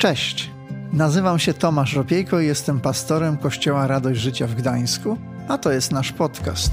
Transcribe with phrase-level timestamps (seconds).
[0.00, 0.50] Cześć,
[0.92, 5.18] nazywam się Tomasz Ropiejko i jestem pastorem Kościoła Radość Życia w Gdańsku,
[5.48, 6.72] a to jest nasz podcast.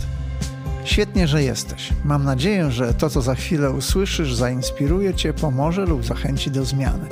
[0.85, 1.89] Świetnie, że jesteś.
[2.05, 7.09] Mam nadzieję, że to, co za chwilę usłyszysz, zainspiruje Cię, pomoże lub zachęci do zmiany.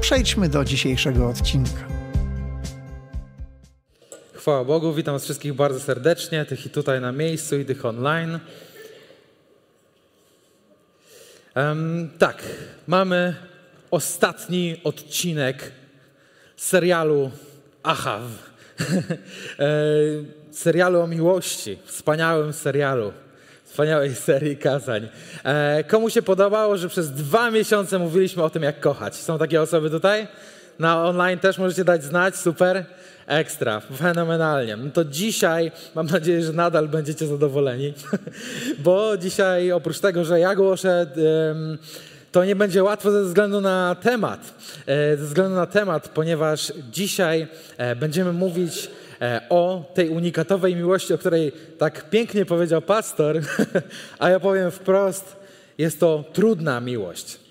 [0.00, 1.84] Przejdźmy do dzisiejszego odcinka.
[4.34, 8.38] Chwała Bogu, witam Was wszystkich bardzo serdecznie, tych i tutaj na miejscu, i tych online.
[11.56, 12.42] Um, tak,
[12.86, 13.47] mamy
[13.90, 15.72] ostatni odcinek
[16.56, 17.30] serialu
[17.82, 18.22] Achaw.
[18.78, 19.66] e,
[20.50, 23.12] serialu o miłości, wspaniałym serialu,
[23.64, 25.08] wspaniałej serii kazań.
[25.44, 29.16] E, komu się podobało, że przez dwa miesiące mówiliśmy o tym, jak kochać?
[29.16, 30.28] Są takie osoby tutaj?
[30.78, 32.84] Na online też możecie dać znać, super.
[33.26, 34.76] Ekstra, fenomenalnie.
[34.76, 37.94] No to dzisiaj mam nadzieję, że nadal będziecie zadowoleni,
[38.84, 41.06] bo dzisiaj oprócz tego, że ja głoszę,
[42.32, 44.54] to nie będzie łatwo ze względu na temat.
[44.86, 48.90] E, ze względu na temat, ponieważ dzisiaj e, będziemy mówić
[49.20, 53.40] e, o tej unikatowej miłości, o której tak pięknie powiedział pastor,
[54.18, 55.36] a ja powiem wprost,
[55.78, 57.47] jest to trudna miłość.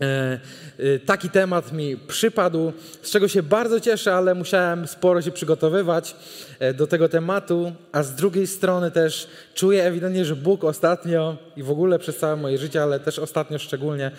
[0.00, 0.40] E,
[0.78, 6.16] e, taki temat mi przypadł, z czego się bardzo cieszę, ale musiałem sporo się przygotowywać
[6.58, 11.62] e, do tego tematu, a z drugiej strony też czuję ewidentnie, że Bóg ostatnio i
[11.62, 14.10] w ogóle przez całe moje życie, ale też ostatnio szczególnie,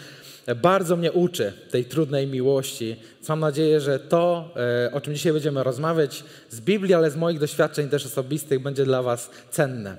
[0.55, 2.95] bardzo mnie uczy tej trudnej miłości.
[3.29, 4.53] Mam nadzieję, że to,
[4.91, 9.01] o czym dzisiaj będziemy rozmawiać z Biblii, ale z moich doświadczeń też osobistych, będzie dla
[9.01, 9.97] Was cenne.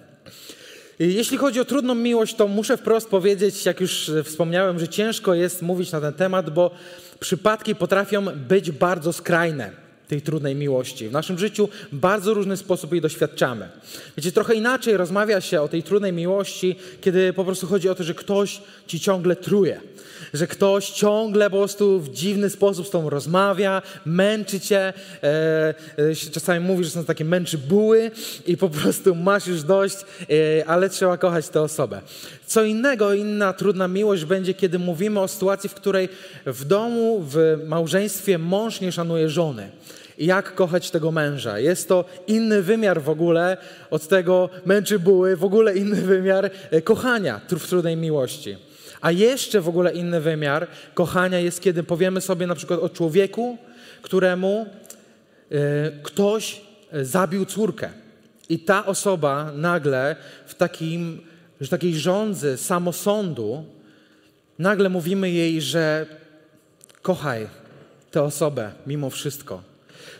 [0.98, 5.62] Jeśli chodzi o trudną miłość, to muszę wprost powiedzieć, jak już wspomniałem, że ciężko jest
[5.62, 6.70] mówić na ten temat, bo
[7.20, 11.08] przypadki potrafią być bardzo skrajne tej trudnej miłości.
[11.08, 13.68] W naszym życiu bardzo różny sposób jej doświadczamy.
[14.16, 18.04] Wiecie, trochę inaczej rozmawia się o tej trudnej miłości, kiedy po prostu chodzi o to,
[18.04, 19.80] że ktoś ci ciągle truje
[20.34, 24.78] że ktoś ciągle po prostu w dziwny sposób z tobą rozmawia, męczy cię.
[25.22, 28.10] E, e, czasami mówi, że są takie męczy buły
[28.46, 32.00] i po prostu masz już dość, e, ale trzeba kochać tę osobę.
[32.46, 36.08] Co innego, inna trudna miłość będzie, kiedy mówimy o sytuacji, w której
[36.46, 39.70] w domu, w małżeństwie mąż nie szanuje żony
[40.18, 41.58] jak kochać tego męża.
[41.58, 43.56] Jest to inny wymiar w ogóle
[43.90, 48.56] od tego męczy buły, w ogóle inny wymiar e, kochania w trudnej miłości.
[49.00, 53.58] A jeszcze w ogóle inny wymiar kochania jest, kiedy powiemy sobie na przykład o człowieku,
[54.02, 54.66] któremu
[55.52, 55.56] y,
[56.02, 56.60] ktoś
[57.02, 57.90] zabił córkę.
[58.48, 61.20] I ta osoba nagle w takim,
[61.70, 63.64] takiej rządzy samosądu,
[64.58, 66.06] nagle mówimy jej, że
[67.02, 67.48] kochaj
[68.10, 69.67] tę osobę mimo wszystko.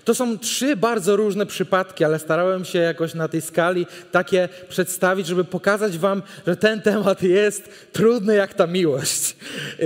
[0.09, 5.27] To są trzy bardzo różne przypadki, ale starałem się jakoś na tej skali takie przedstawić,
[5.27, 9.37] żeby pokazać Wam, że ten temat jest trudny jak ta miłość.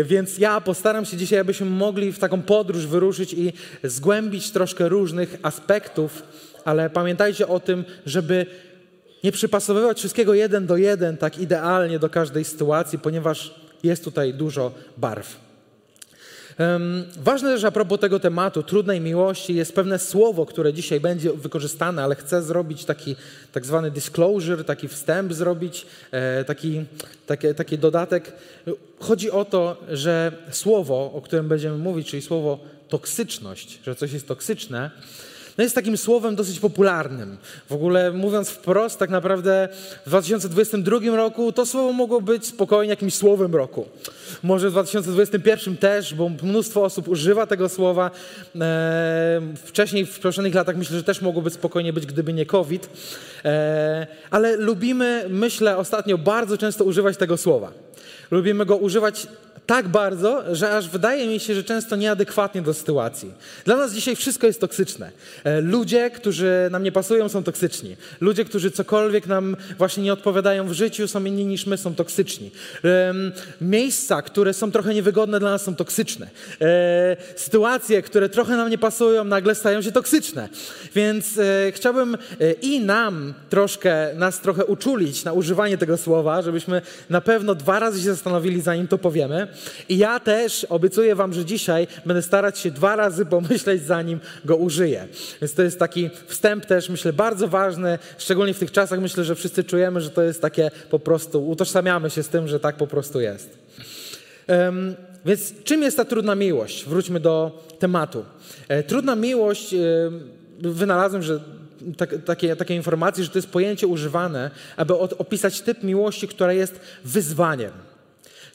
[0.04, 3.52] Więc ja postaram się dzisiaj, abyśmy mogli w taką podróż wyruszyć i
[3.84, 6.22] zgłębić troszkę różnych aspektów,
[6.64, 8.46] ale pamiętajcie o tym, żeby
[9.24, 14.72] nie przypasowywać wszystkiego jeden do jeden tak idealnie do każdej sytuacji, ponieważ jest tutaj dużo
[14.96, 15.51] barw.
[17.16, 22.04] Ważne też a propos tego tematu, trudnej miłości, jest pewne słowo, które dzisiaj będzie wykorzystane,
[22.04, 23.16] ale chcę zrobić taki
[23.52, 26.84] tak zwany disclosure, taki wstęp zrobić, e, taki,
[27.26, 28.32] taki, taki dodatek.
[28.98, 32.58] Chodzi o to, że słowo, o którym będziemy mówić, czyli słowo
[32.88, 34.90] toksyczność, że coś jest toksyczne,
[35.58, 37.36] no jest takim słowem dosyć popularnym.
[37.68, 39.68] W ogóle mówiąc wprost, tak naprawdę
[40.06, 43.86] w 2022 roku to słowo mogło być spokojnie jakimś słowem roku.
[44.42, 48.10] Może w 2021 też, bo mnóstwo osób używa tego słowa.
[48.60, 52.88] E, wcześniej, w poprzednich latach myślę, że też mogłoby spokojnie być, gdyby nie COVID.
[53.44, 57.72] E, ale lubimy, myślę, ostatnio bardzo często używać tego słowa.
[58.30, 59.26] Lubimy go używać
[59.66, 63.32] tak bardzo, że aż wydaje mi się, że często nieadekwatnie do sytuacji.
[63.64, 65.10] Dla nas dzisiaj wszystko jest toksyczne.
[65.44, 67.96] E, ludzie, którzy nam nie pasują, są toksyczni.
[68.20, 72.50] Ludzie, którzy cokolwiek nam właśnie nie odpowiadają w życiu, są inni niż my, są toksyczni.
[73.60, 76.30] Miejsca, które są trochę niewygodne dla nas, są toksyczne.
[76.60, 80.48] E, sytuacje, które trochę nam nie pasują, nagle stają się toksyczne.
[80.94, 82.16] Więc e, chciałbym
[82.62, 87.98] i nam troszkę, nas trochę uczulić na używanie tego słowa, żebyśmy na pewno dwa razy
[87.98, 89.48] się zastanowili, zanim to powiemy.
[89.88, 94.56] I ja też obiecuję Wam, że dzisiaj będę starać się dwa razy pomyśleć, zanim go
[94.56, 95.08] użyję.
[95.40, 99.00] Więc to jest taki wstęp też, myślę, bardzo ważny, szczególnie w tych czasach.
[99.00, 102.60] Myślę, że wszyscy czujemy, że to jest takie po prostu, utożsamiamy się z tym, że
[102.60, 103.58] tak po prostu jest.
[104.48, 104.94] Um,
[105.26, 106.84] więc czym jest ta trudna miłość?
[106.84, 108.24] Wróćmy do tematu.
[108.68, 109.78] E, trudna miłość, e,
[110.58, 111.40] wynalazłem, że
[111.96, 116.80] tak, takie, takie informacje, że to jest pojęcie używane, aby opisać typ miłości, która jest
[117.04, 117.72] wyzwaniem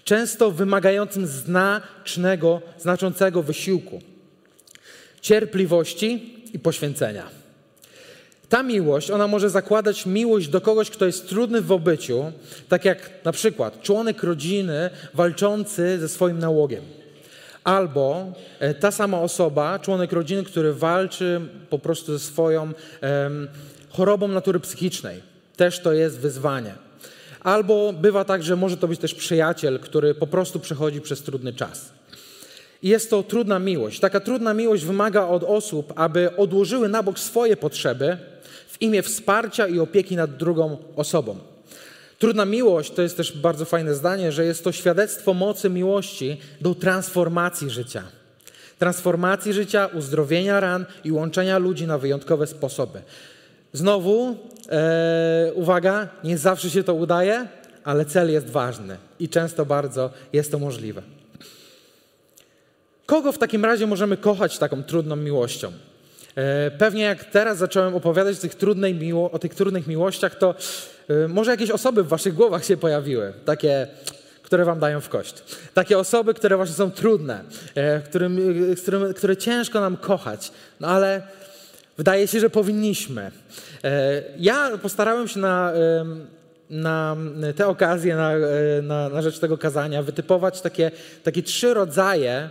[0.07, 4.01] często wymagającym znacznego, znaczącego wysiłku.
[5.21, 7.23] cierpliwości i poświęcenia.
[8.49, 12.31] Ta miłość, ona może zakładać miłość do kogoś, kto jest trudny w obyciu,
[12.69, 16.83] tak jak na przykład członek rodziny walczący ze swoim nałogiem.
[17.63, 22.73] Albo e, ta sama osoba, członek rodziny, który walczy po prostu ze swoją
[23.89, 25.21] chorobą natury psychicznej.
[25.55, 26.86] Też to jest wyzwanie.
[27.47, 31.53] Albo bywa tak, że może to być też przyjaciel, który po prostu przechodzi przez trudny
[31.53, 31.89] czas.
[32.83, 33.99] Jest to trudna miłość.
[33.99, 38.17] Taka trudna miłość wymaga od osób, aby odłożyły na bok swoje potrzeby
[38.67, 41.37] w imię wsparcia i opieki nad drugą osobą.
[42.19, 46.75] Trudna miłość to jest też bardzo fajne zdanie, że jest to świadectwo mocy miłości do
[46.75, 48.03] transformacji życia.
[48.79, 53.01] Transformacji życia, uzdrowienia ran i łączenia ludzi na wyjątkowe sposoby.
[53.73, 54.37] Znowu,
[54.69, 57.47] e, uwaga, nie zawsze się to udaje,
[57.83, 61.01] ale cel jest ważny i często bardzo jest to możliwe.
[63.05, 65.71] Kogo w takim razie możemy kochać taką trudną miłością?
[66.35, 68.55] E, pewnie jak teraz zacząłem opowiadać tych
[68.93, 70.55] miło, o tych trudnych miłościach, to
[71.09, 73.87] e, może jakieś osoby w waszych głowach się pojawiły, takie,
[74.43, 75.43] które wam dają w kość.
[75.73, 77.43] Takie osoby, które właśnie są trudne,
[77.75, 78.39] e, którym,
[78.81, 81.21] którym, które ciężko nam kochać, no ale
[81.97, 83.31] wydaje się, że powinniśmy.
[84.37, 85.73] Ja postarałem się na
[86.69, 87.17] na
[87.55, 88.31] te okazje, na,
[88.83, 90.91] na, na, rzecz tego kazania, wytypować takie,
[91.23, 92.49] takie trzy rodzaje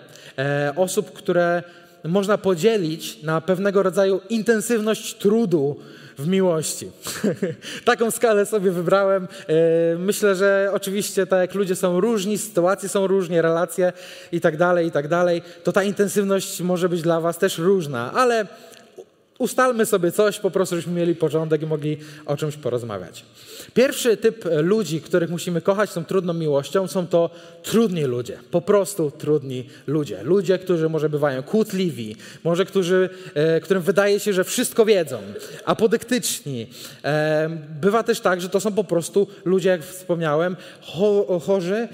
[0.77, 1.63] osób, które
[2.05, 5.77] można podzielić na pewnego rodzaju intensywność trudu
[6.19, 6.91] w miłości.
[7.85, 9.29] Taką skalę sobie wybrałem.
[9.49, 13.93] E, myślę, że oczywiście tak jak ludzie są różni, sytuacje są różnie, relacje
[14.33, 18.13] i tak dalej, i tak dalej, to ta intensywność może być dla was też różna,
[18.13, 18.47] ale
[19.39, 21.97] ustalmy sobie coś, po prostu żebyśmy mieli porządek i mogli
[22.27, 23.25] o czymś porozmawiać.
[23.75, 27.31] Pierwszy typ ludzi, których musimy kochać tą trudną miłością, są to
[27.63, 28.39] trudni ludzie.
[28.51, 30.23] Po prostu trudni ludzie.
[30.23, 35.19] Ludzie, którzy może bywają kłótliwi, może którzy, e, którym wydaje się, że wszystko wiedzą,
[35.65, 36.67] apodyktyczni.
[37.05, 37.49] E,
[37.81, 41.89] bywa też tak, że to są po prostu ludzie, jak wspomniałem, cho, chorzy e,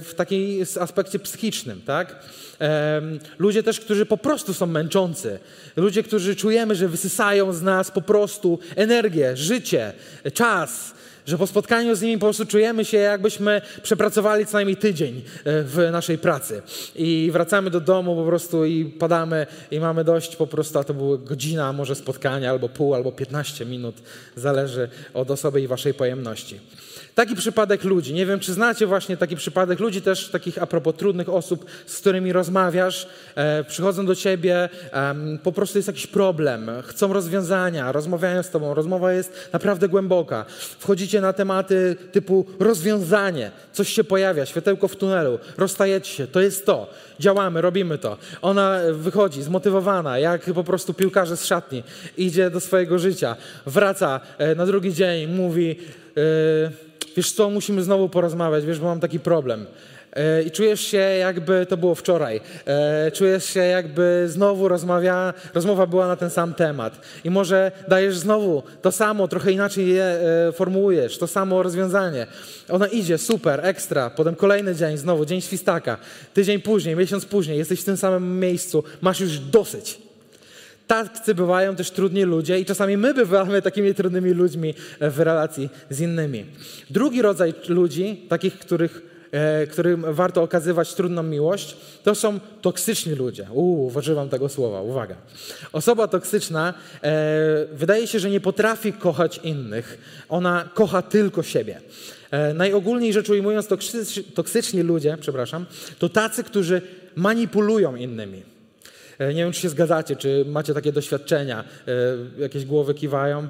[0.00, 2.16] w takim aspekcie psychicznym, tak?
[3.38, 5.38] Ludzie też, którzy po prostu są męczący.
[5.76, 9.92] Ludzie, którzy czujemy, że wysysają z nas po prostu energię, życie,
[10.34, 10.94] czas
[11.28, 15.22] że po spotkaniu z nimi po prostu czujemy się, jakbyśmy przepracowali co najmniej tydzień e,
[15.62, 16.62] w naszej pracy.
[16.96, 20.94] I wracamy do domu po prostu i padamy i mamy dość po prostu, a to
[20.94, 23.94] była godzina może spotkania, albo pół, albo 15 minut,
[24.36, 26.60] zależy od osoby i waszej pojemności.
[27.18, 28.14] Taki przypadek ludzi.
[28.14, 32.00] Nie wiem, czy znacie właśnie taki przypadek ludzi, też takich a propos trudnych osób, z
[32.00, 38.42] którymi rozmawiasz, e, przychodzą do ciebie, e, po prostu jest jakiś problem, chcą rozwiązania, rozmawiają
[38.42, 40.44] z tobą, rozmowa jest naprawdę głęboka.
[40.78, 46.66] Wchodzicie na tematy typu rozwiązanie, coś się pojawia, światełko w tunelu, rozstajecie się, to jest
[46.66, 46.90] to,
[47.20, 48.16] działamy, robimy to.
[48.42, 51.82] Ona wychodzi zmotywowana, jak po prostu piłkarze z szatni,
[52.16, 53.36] idzie do swojego życia,
[53.66, 55.76] wraca e, na drugi dzień, mówi...
[56.16, 56.87] Yy,
[57.18, 59.66] wiesz co, musimy znowu porozmawiać, wiesz, bo mam taki problem.
[60.12, 62.40] E, I czujesz się, jakby to było wczoraj.
[62.66, 67.00] E, czujesz się, jakby znowu rozmawia, rozmowa była na ten sam temat.
[67.24, 72.26] I może dajesz znowu to samo, trochę inaczej je e, formułujesz, to samo rozwiązanie.
[72.68, 74.10] Ona idzie, super, ekstra.
[74.10, 75.96] Potem kolejny dzień, znowu dzień świstaka.
[76.34, 80.07] Tydzień później, miesiąc później, jesteś w tym samym miejscu, masz już dosyć.
[80.88, 86.00] Tacy bywają też trudni ludzie i czasami my bywamy takimi trudnymi ludźmi w relacji z
[86.00, 86.46] innymi.
[86.90, 89.02] Drugi rodzaj ludzi, takich, których,
[89.32, 93.46] e, którym warto okazywać trudną miłość, to są toksyczni ludzie.
[93.52, 95.16] Uuu, używam tego słowa, uwaga.
[95.72, 99.98] Osoba toksyczna e, wydaje się, że nie potrafi kochać innych.
[100.28, 101.80] Ona kocha tylko siebie.
[102.30, 103.68] E, najogólniej rzecz ujmując,
[104.34, 105.66] toksyczni ludzie, przepraszam,
[105.98, 106.82] to tacy, którzy
[107.16, 108.57] manipulują innymi.
[109.18, 111.64] E, nie wiem, czy się zgadzacie, czy macie takie doświadczenia,
[112.38, 113.42] e, jakieś głowy kiwają.
[113.42, 113.48] E,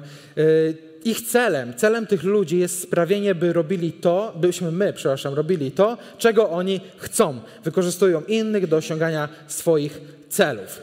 [1.05, 5.97] ich celem, celem tych ludzi jest sprawienie, by robili to, byśmy my, przepraszam, robili to,
[6.17, 7.39] czego oni chcą.
[7.63, 10.81] Wykorzystują innych do osiągania swoich celów.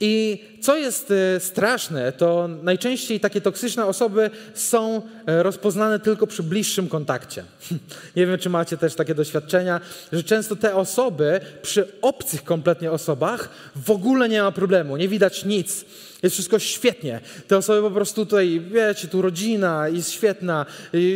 [0.00, 6.42] I co jest e, straszne, to najczęściej takie toksyczne osoby są e, rozpoznane tylko przy
[6.42, 7.44] bliższym kontakcie.
[8.16, 9.80] Nie wiem, czy macie też takie doświadczenia,
[10.12, 15.44] że często te osoby przy obcych kompletnie osobach w ogóle nie ma problemu, nie widać
[15.44, 15.84] nic.
[16.22, 17.20] Jest wszystko świetnie.
[17.48, 20.66] Te osoby po prostu tutaj, wiecie, tu rodzina jest świetna,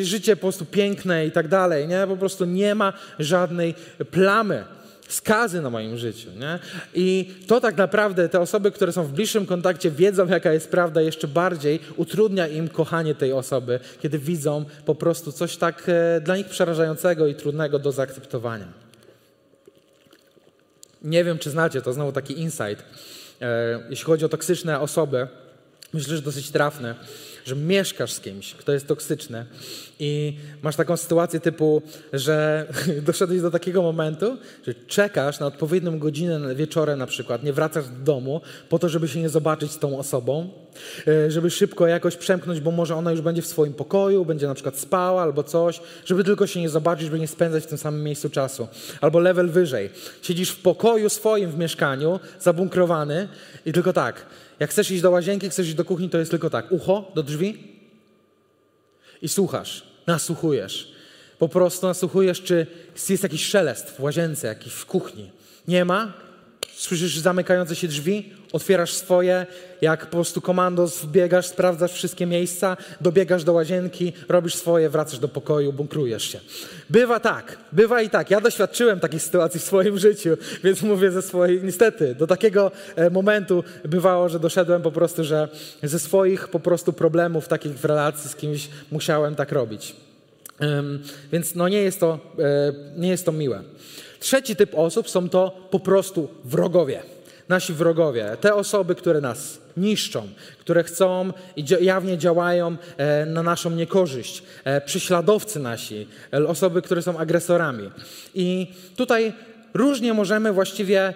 [0.02, 2.06] życie po prostu piękne i tak dalej, nie?
[2.08, 3.74] Po prostu nie ma żadnej
[4.10, 4.64] plamy
[5.12, 6.30] skazy na moim życiu.
[6.30, 6.58] Nie?
[6.94, 11.00] I to tak naprawdę te osoby, które są w bliższym kontakcie, wiedzą, jaka jest prawda,
[11.02, 16.36] jeszcze bardziej utrudnia im kochanie tej osoby, kiedy widzą po prostu coś tak e, dla
[16.36, 18.66] nich przerażającego i trudnego do zaakceptowania.
[21.02, 22.84] Nie wiem, czy znacie, to znowu taki insight.
[23.40, 25.28] E, jeśli chodzi o toksyczne osoby,
[25.92, 26.94] myślę, że dosyć trafne
[27.44, 29.46] że mieszkasz z kimś, kto jest toksyczny
[30.00, 31.82] i masz taką sytuację typu,
[32.12, 32.66] że
[33.06, 38.04] doszedłeś do takiego momentu, że czekasz na odpowiednią godzinę wieczorem na przykład, nie wracasz do
[38.04, 40.50] domu po to, żeby się nie zobaczyć z tą osobą,
[41.08, 44.54] e, żeby szybko jakoś przemknąć, bo może ona już będzie w swoim pokoju, będzie na
[44.54, 48.02] przykład spała albo coś, żeby tylko się nie zobaczyć, żeby nie spędzać w tym samym
[48.02, 48.68] miejscu czasu.
[49.00, 49.90] Albo level wyżej.
[50.22, 53.28] Siedzisz w pokoju swoim w mieszkaniu, zabunkrowany
[53.66, 54.26] i tylko tak,
[54.60, 57.22] jak chcesz iść do łazienki, chcesz iść do kuchni, to jest tylko tak, ucho do
[57.30, 57.58] drzwi
[59.22, 60.92] i słuchasz, nasłuchujesz.
[61.38, 62.66] Po prostu nasłuchujesz, czy
[63.08, 65.30] jest jakiś szelest w łazience, jakiś w kuchni.
[65.68, 66.12] Nie ma?
[66.74, 68.32] Słyszysz zamykające się drzwi?
[68.52, 69.46] Otwierasz swoje,
[69.80, 75.28] jak po prostu komandos, wbiegasz, sprawdzasz wszystkie miejsca, dobiegasz do łazienki, robisz swoje, wracasz do
[75.28, 76.40] pokoju, bunkrujesz się.
[76.90, 78.30] Bywa tak, bywa i tak.
[78.30, 83.10] Ja doświadczyłem takiej sytuacji w swoim życiu, więc mówię ze swojej, niestety, do takiego e,
[83.10, 85.48] momentu bywało, że doszedłem po prostu, że
[85.82, 89.96] ze swoich po prostu problemów takich w relacji z kimś musiałem tak robić.
[91.32, 93.62] Więc no nie jest to, e, nie jest to miłe.
[94.20, 97.02] Trzeci typ osób są to po prostu wrogowie
[97.50, 100.28] nasi wrogowie, te osoby, które nas niszczą,
[100.58, 107.02] które chcą i jawnie działają e, na naszą niekorzyść, e, prześladowcy nasi, e, osoby, które
[107.02, 107.90] są agresorami.
[108.34, 108.66] I
[108.96, 109.32] tutaj
[109.74, 111.14] różnie możemy właściwie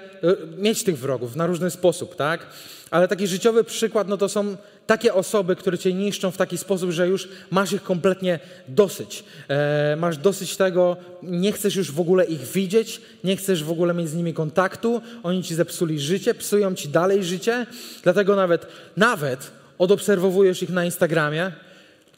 [0.59, 2.47] mieć tych wrogów na różny sposób, tak?
[2.91, 4.57] Ale taki życiowy przykład, no to są
[4.87, 9.25] takie osoby, które cię niszczą w taki sposób, że już masz ich kompletnie dosyć.
[9.49, 13.95] E, masz dosyć tego, nie chcesz już w ogóle ich widzieć, nie chcesz w ogóle
[13.95, 17.67] mieć z nimi kontaktu, oni ci zepsuli życie, psują ci dalej życie,
[18.03, 21.53] dlatego nawet, nawet odobserwowujesz ich na Instagramie,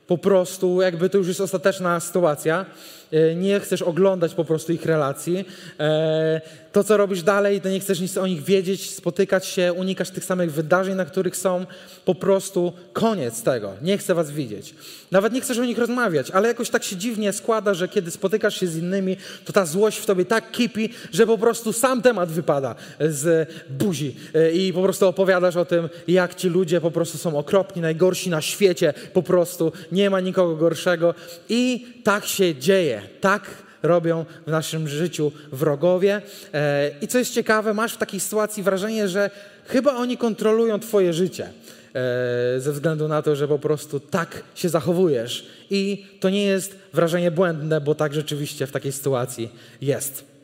[0.07, 3.06] po prostu jakby to już jest ostateczna sytuacja, e,
[3.37, 5.45] nie chcesz oglądać po prostu ich relacji.
[5.81, 6.41] E,
[6.77, 10.25] to, co robisz dalej, to nie chcesz nic o nich wiedzieć, spotykać się, unikasz tych
[10.25, 11.67] samych wydarzeń, na których są.
[12.05, 13.73] Po prostu koniec tego.
[13.83, 14.75] Nie chcę was widzieć.
[15.11, 18.61] Nawet nie chcesz o nich rozmawiać, ale jakoś tak się dziwnie składa, że kiedy spotykasz
[18.61, 22.29] się z innymi, to ta złość w tobie tak kipi, że po prostu sam temat
[22.33, 27.19] wypada z buzi e, i po prostu opowiadasz o tym, jak ci ludzie po prostu
[27.19, 31.15] są okropni, najgorsi na świecie, po prostu nie ma nikogo gorszego.
[31.49, 33.03] I tak się dzieje.
[33.21, 33.43] Tak
[33.83, 36.23] robią w naszym życiu wrogowie.
[36.55, 39.31] E, I co jest ciekawe, masz w takiej sytuacji wrażenie, że
[39.67, 44.69] chyba oni kontrolują Twoje życie e, ze względu na to, że po prostu tak się
[44.69, 45.47] zachowujesz.
[45.71, 49.49] I to nie jest wrażenie błędne, bo tak rzeczywiście w takiej sytuacji
[49.81, 50.36] jest.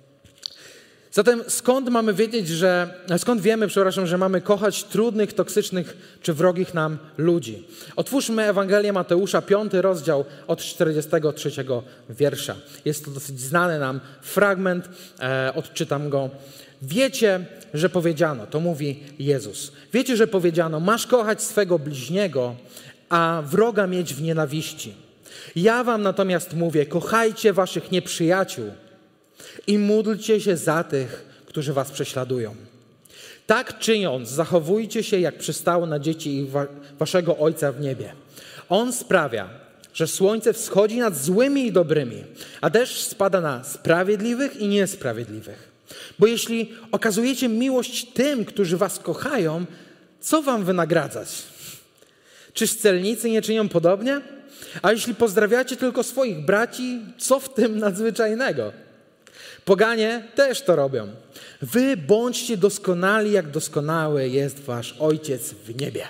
[1.12, 6.74] Zatem skąd mamy wiedzieć, że, skąd wiemy, przepraszam, że mamy kochać trudnych, toksycznych czy wrogich
[6.74, 7.64] nam ludzi?
[7.96, 11.50] Otwórzmy Ewangelię Mateusza, piąty rozdział od 43
[12.10, 12.56] wiersza.
[12.84, 14.88] Jest to dosyć znany nam fragment,
[15.20, 16.30] e, odczytam go.
[16.82, 19.72] Wiecie, że powiedziano, to mówi Jezus.
[19.92, 22.54] Wiecie, że powiedziano, masz kochać swego bliźniego,
[23.08, 24.94] a wroga mieć w nienawiści.
[25.56, 28.70] Ja wam natomiast mówię, kochajcie waszych nieprzyjaciół
[29.66, 32.54] i módlcie się za tych, którzy was prześladują.
[33.46, 36.66] Tak czyniąc, zachowujcie się, jak przystało na dzieci wa
[36.98, 38.12] waszego Ojca w niebie.
[38.68, 39.50] On sprawia,
[39.94, 42.24] że słońce wschodzi nad złymi i dobrymi,
[42.60, 45.72] a deszcz spada na sprawiedliwych i niesprawiedliwych.
[46.18, 49.64] Bo jeśli okazujecie miłość tym, którzy was kochają,
[50.20, 51.28] co wam wynagradzać?
[52.54, 54.20] Czyż celnicy nie czynią podobnie?
[54.82, 58.72] A jeśli pozdrawiacie tylko swoich braci, co w tym nadzwyczajnego?
[59.64, 61.08] Poganie też to robią.
[61.62, 66.04] Wy bądźcie doskonali, jak doskonały jest wasz Ojciec w niebie.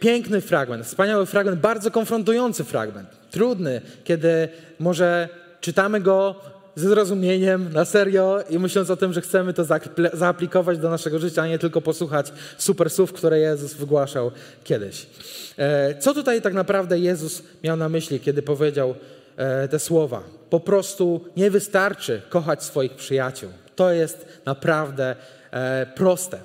[0.00, 3.08] Piękny fragment, wspaniały fragment, bardzo konfrontujący fragment.
[3.30, 4.48] Trudny, kiedy
[4.78, 5.28] może
[5.60, 6.34] czytamy go
[6.76, 9.64] ze zrozumieniem, na serio i myśląc o tym, że chcemy to
[10.12, 14.30] zaaplikować do naszego życia, a nie tylko posłuchać super słów, które Jezus wygłaszał
[14.64, 15.06] kiedyś.
[15.58, 18.94] E, co tutaj tak naprawdę Jezus miał na myśli, kiedy powiedział,
[19.70, 20.22] te słowa.
[20.50, 23.50] Po prostu nie wystarczy kochać swoich przyjaciół.
[23.76, 25.16] To jest naprawdę
[25.50, 26.38] e, proste.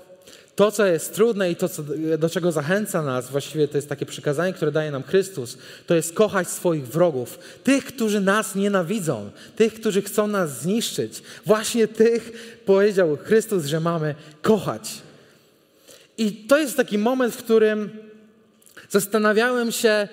[0.55, 1.69] To, co jest trudne i to,
[2.17, 6.13] do czego zachęca nas, właściwie to jest takie przykazanie, które daje nam Chrystus, to jest
[6.13, 11.23] kochać swoich wrogów, tych, którzy nas nienawidzą, tych, którzy chcą nas zniszczyć.
[11.45, 12.31] Właśnie tych
[12.65, 15.01] powiedział Chrystus, że mamy kochać.
[16.17, 17.89] I to jest taki moment, w którym
[18.89, 20.07] zastanawiałem się e,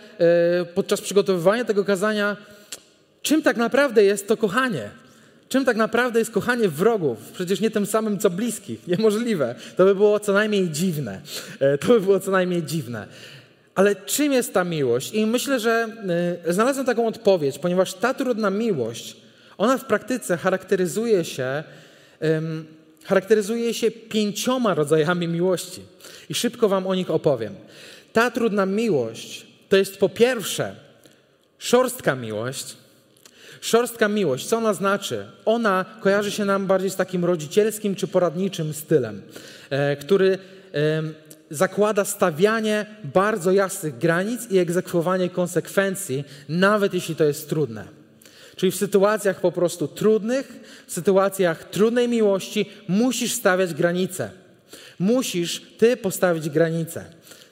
[0.75, 2.37] podczas przygotowywania tego kazania,
[3.27, 4.91] Czym tak naprawdę jest to kochanie?
[5.49, 7.19] Czym tak naprawdę jest kochanie wrogów?
[7.33, 8.87] Przecież nie tym samym, co bliskich.
[8.89, 9.55] Niemożliwe.
[9.77, 11.21] To by było co najmniej dziwne.
[11.61, 13.07] E, to by było co najmniej dziwne.
[13.75, 15.15] Ale czym jest ta miłość?
[15.15, 15.89] I myślę, że
[16.47, 19.17] e, znalazłem taką odpowiedź, ponieważ ta trudna miłość,
[19.59, 21.65] ona w praktyce charakteryzuje się
[23.05, 25.83] charakteryzuje się pięcioma rodzajami miłości
[26.31, 27.55] i szybko Wam o nich opowiem.
[28.13, 30.77] Ta trudna miłość to jest po pierwsze
[31.59, 32.86] szorstka miłość.
[33.61, 35.27] Szorstka miłość, co ona znaczy?
[35.45, 39.23] Ona kojarzy się nam bardziej z takim rodzicielskim czy poradniczym stylem,
[39.71, 40.39] e, który
[41.51, 47.85] zakłada stawianie bardzo jasnych granic i egzekwowanie konsekwencji, nawet jeśli to jest trudne.
[48.57, 54.31] Czyli w sytuacjach po prostu trudnych, w sytuacjach trudnej miłości musisz stawiać granice.
[54.99, 57.05] Musisz ty postawić granice.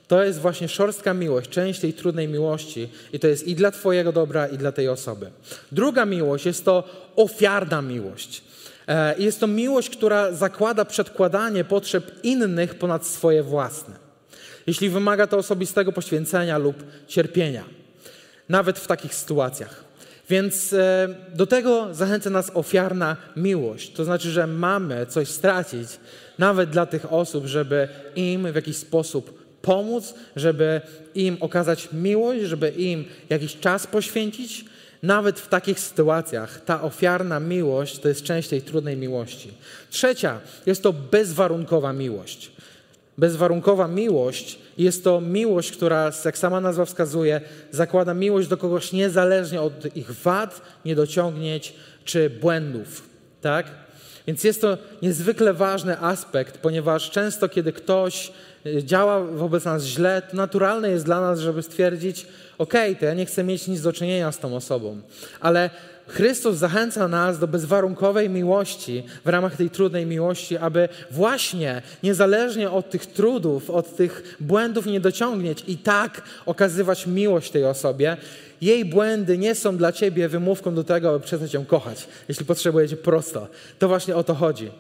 [0.08, 4.12] To jest właśnie szorstka miłość, część tej trudnej miłości i to jest i dla Twojego
[4.12, 5.30] dobra, i dla tej osoby.
[5.72, 6.84] Druga miłość jest to
[7.16, 8.42] ofiarna miłość.
[8.88, 13.94] E, jest to miłość, która zakłada przedkładanie potrzeb innych ponad swoje własne.
[14.66, 16.76] Jeśli wymaga to osobistego poświęcenia lub
[17.08, 17.64] cierpienia,
[18.48, 19.84] nawet w takich sytuacjach.
[20.30, 23.92] Więc e, do tego zachęca nas ofiarna miłość.
[23.92, 25.88] To znaczy, że mamy coś stracić,
[26.38, 30.80] nawet dla tych osób, żeby im w jakiś sposób pomóc, żeby
[31.14, 34.64] im okazać miłość, żeby im jakiś czas poświęcić.
[35.02, 39.50] Nawet w takich sytuacjach ta ofiarna miłość to jest część tej trudnej miłości.
[39.90, 42.52] Trzecia jest to bezwarunkowa miłość.
[43.18, 47.40] Bezwarunkowa miłość jest to miłość, która, jak sama nazwa wskazuje,
[47.70, 53.08] zakłada miłość do kogoś niezależnie od ich wad, niedociągnięć czy błędów.
[53.40, 53.66] Tak?
[54.26, 58.32] Więc jest to niezwykle ważny aspekt, ponieważ często, kiedy ktoś
[58.82, 62.26] działa wobec nas źle, to naturalne jest dla nas, żeby stwierdzić:
[62.58, 65.00] OK, to ja nie chcę mieć nic do czynienia z tą osobą.
[65.40, 65.70] Ale
[66.06, 72.90] Chrystus zachęca nas do bezwarunkowej miłości w ramach tej trudnej miłości, aby właśnie niezależnie od
[72.90, 78.16] tych trudów, od tych błędów niedociągnięć i tak okazywać miłość tej osobie.
[78.60, 82.96] Jej błędy nie są dla ciebie wymówką do tego, aby przestać ją kochać, jeśli potrzebujecie
[82.96, 83.48] prosto.
[83.78, 84.70] To właśnie o to chodzi.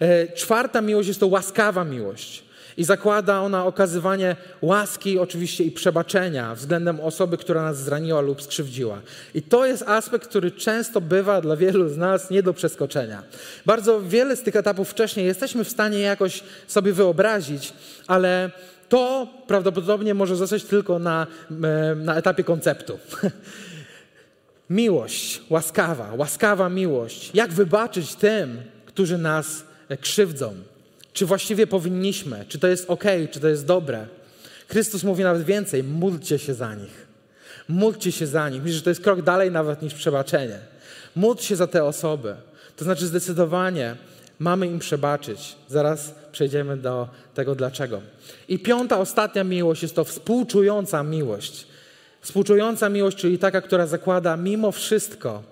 [0.00, 2.43] E, czwarta miłość jest to łaskawa miłość.
[2.76, 9.00] I zakłada ona okazywanie łaski, oczywiście i przebaczenia względem osoby, która nas zraniła lub skrzywdziła.
[9.34, 13.22] I to jest aspekt, który często bywa dla wielu z nas nie do przeskoczenia.
[13.66, 17.72] Bardzo wiele z tych etapów wcześniej jesteśmy w stanie jakoś sobie wyobrazić,
[18.06, 18.50] ale
[18.88, 21.26] to prawdopodobnie może zostać tylko na,
[21.96, 22.98] na etapie konceptu.
[24.70, 27.30] miłość, łaskawa, łaskawa miłość.
[27.34, 29.64] Jak wybaczyć tym, którzy nas
[30.00, 30.54] krzywdzą?
[31.14, 32.44] Czy właściwie powinniśmy?
[32.48, 33.04] Czy to jest ok?
[33.30, 34.06] Czy to jest dobre?
[34.68, 37.06] Chrystus mówi nawet więcej: módlcie się za nich.
[37.68, 38.62] Módlcie się za nich.
[38.62, 40.58] Myślę, że to jest krok dalej nawet niż przebaczenie.
[41.16, 42.34] Módl się za te osoby.
[42.76, 43.96] To znaczy zdecydowanie
[44.38, 45.56] mamy im przebaczyć.
[45.68, 48.00] Zaraz przejdziemy do tego dlaczego.
[48.48, 51.66] I piąta, ostatnia miłość jest to współczująca miłość.
[52.20, 55.42] Współczująca miłość, czyli taka, która zakłada mimo wszystko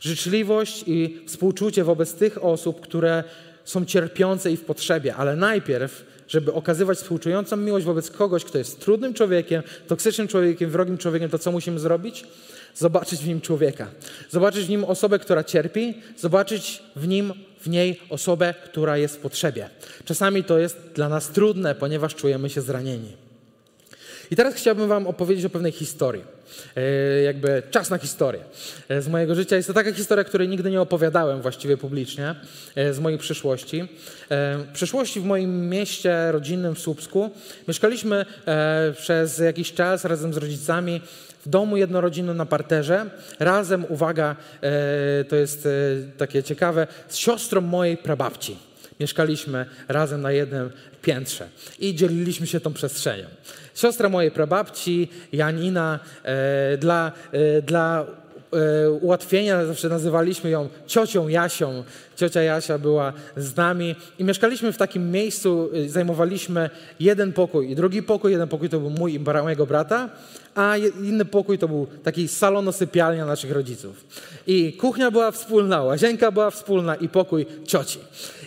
[0.00, 3.24] życzliwość i współczucie wobec tych osób, które
[3.64, 8.80] są cierpiące i w potrzebie, ale najpierw, żeby okazywać współczującą miłość wobec kogoś, kto jest
[8.80, 12.24] trudnym człowiekiem, toksycznym człowiekiem, wrogim człowiekiem, to co musimy zrobić?
[12.74, 13.88] Zobaczyć w nim człowieka.
[14.30, 19.18] Zobaczyć w nim osobę, która cierpi, zobaczyć w nim, w niej osobę, która jest w
[19.18, 19.70] potrzebie.
[20.04, 23.21] Czasami to jest dla nas trudne, ponieważ czujemy się zranieni.
[24.32, 26.24] I teraz chciałbym Wam opowiedzieć o pewnej historii.
[26.76, 28.44] E, jakby czas na historię
[28.88, 29.56] e, z mojego życia.
[29.56, 32.34] Jest to taka historia, której nigdy nie opowiadałem właściwie publicznie,
[32.74, 33.88] e, z mojej przyszłości.
[34.30, 37.30] W przyszłości w moim mieście rodzinnym w Słupsku
[37.68, 38.26] mieszkaliśmy
[38.96, 41.00] przez jakiś czas razem z rodzicami
[41.46, 43.10] w domu jednorodzinnym na parterze.
[43.38, 44.36] Razem, uwaga,
[45.28, 45.68] to jest
[46.18, 48.71] takie ciekawe, z siostrą mojej prababci.
[49.00, 50.70] Mieszkaliśmy razem na jednym
[51.02, 53.26] piętrze i dzieliliśmy się tą przestrzenią.
[53.74, 58.06] Siostra mojej prababci, Janina, e, dla, e, dla
[58.52, 61.84] e, ułatwienia zawsze nazywaliśmy ją ciocią Jasią.
[62.16, 67.74] Ciocia Jasia była z nami i mieszkaliśmy w takim miejscu, e, zajmowaliśmy jeden pokój i
[67.74, 68.32] drugi pokój.
[68.32, 70.08] Jeden pokój to był mój i mojego brata,
[70.54, 74.04] a inny pokój to był taki salono-sypialnia naszych rodziców.
[74.46, 77.98] I kuchnia była wspólna, łazienka była wspólna i pokój cioci.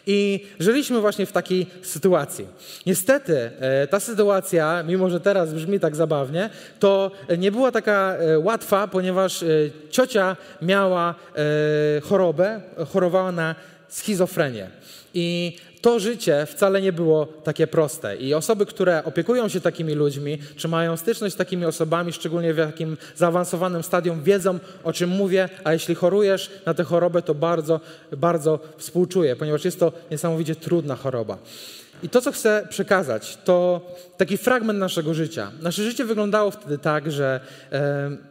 [0.08, 2.48] I żyliśmy właśnie w takiej sytuacji.
[2.86, 8.40] Niestety e, ta sytuacja, mimo że teraz brzmi tak zabawnie, to nie była taka e,
[8.40, 9.48] łatwa, ponieważ e,
[9.90, 11.16] ciocia miała
[12.04, 12.62] chorobę,
[12.94, 13.56] chorowała na
[13.90, 14.70] schizofrenię.
[15.14, 18.16] I to życie wcale nie było takie proste.
[18.16, 22.58] I osoby, które opiekują się takimi ludźmi, czy mają styczność z takimi osobami, szczególnie w
[22.58, 27.80] takim zaawansowanym stadium, wiedzą, o czym mówię, a jeśli chorujesz na tę chorobę, to bardzo,
[28.18, 31.38] bardzo współczuję, ponieważ jest to niesamowicie trudna choroba.
[32.04, 33.82] I to, co chcę przekazać, to
[34.18, 35.52] taki fragment naszego życia.
[35.62, 37.40] Nasze życie wyglądało wtedy tak, że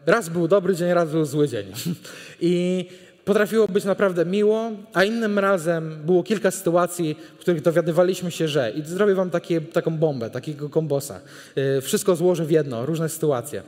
[0.06, 1.66] raz był dobry dzień, raz był zły dzień.
[2.40, 2.86] I
[3.24, 8.70] potrafiło być naprawdę miło, a innym razem było kilka sytuacji, w których dowiadywaliśmy się, że
[8.70, 11.20] i zrobię wam takie, taką bombę, takiego kombosa.
[11.56, 13.62] Yy, wszystko złożę w jedno, różne sytuacje.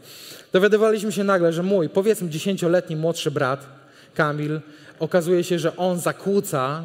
[0.53, 3.67] Dowiadywaliśmy się nagle, że mój, powiedzmy dziesięcioletni młodszy brat,
[4.15, 4.61] Kamil,
[4.99, 6.83] okazuje się, że on zakłóca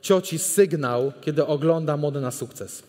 [0.00, 2.82] cioci sygnał, kiedy ogląda modę na sukces.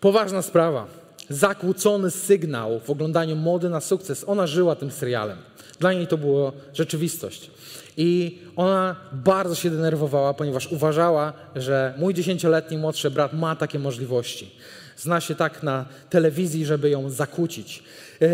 [0.00, 0.86] Poważna sprawa.
[1.28, 4.24] Zakłócony sygnał w oglądaniu mody na sukces.
[4.28, 5.38] Ona żyła tym serialem.
[5.78, 7.50] Dla niej to była rzeczywistość.
[7.96, 14.50] I ona bardzo się denerwowała, ponieważ uważała, że mój dziesięcioletni młodszy brat ma takie możliwości.
[14.96, 17.82] Zna się tak na telewizji, żeby ją zakłócić.
[18.20, 18.28] Yy,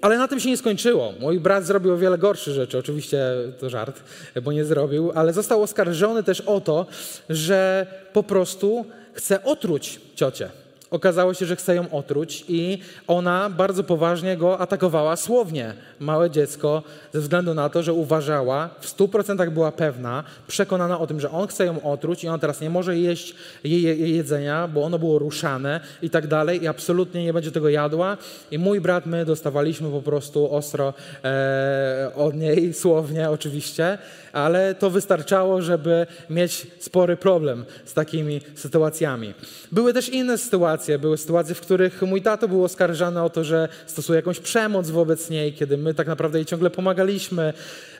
[0.00, 1.12] ale na tym się nie skończyło.
[1.20, 2.78] Mój brat zrobił o wiele gorsze rzeczy.
[2.78, 3.18] Oczywiście
[3.60, 4.00] to żart,
[4.42, 6.86] bo nie zrobił, ale został oskarżony też o to,
[7.28, 10.48] że po prostu chce otruć ciocię.
[10.90, 15.74] Okazało się, że chce ją otruć i ona bardzo poważnie go atakowała słownie.
[16.00, 21.06] Małe dziecko, ze względu na to, że uważała, w stu procentach była pewna, przekonana o
[21.06, 24.84] tym, że on chce ją otruć i ona teraz nie może jeść jej jedzenia, bo
[24.84, 28.16] ono było ruszane i tak dalej i absolutnie nie będzie tego jadła.
[28.50, 30.94] I mój brat, my dostawaliśmy po prostu ostro
[31.24, 33.98] e, od niej, słownie oczywiście,
[34.36, 39.34] ale to wystarczało, żeby mieć spory problem z takimi sytuacjami.
[39.72, 40.98] Były też inne sytuacje.
[40.98, 45.30] Były sytuacje, w których mój tato był oskarżany o to, że stosuje jakąś przemoc wobec
[45.30, 47.52] niej, kiedy my tak naprawdę jej ciągle pomagaliśmy.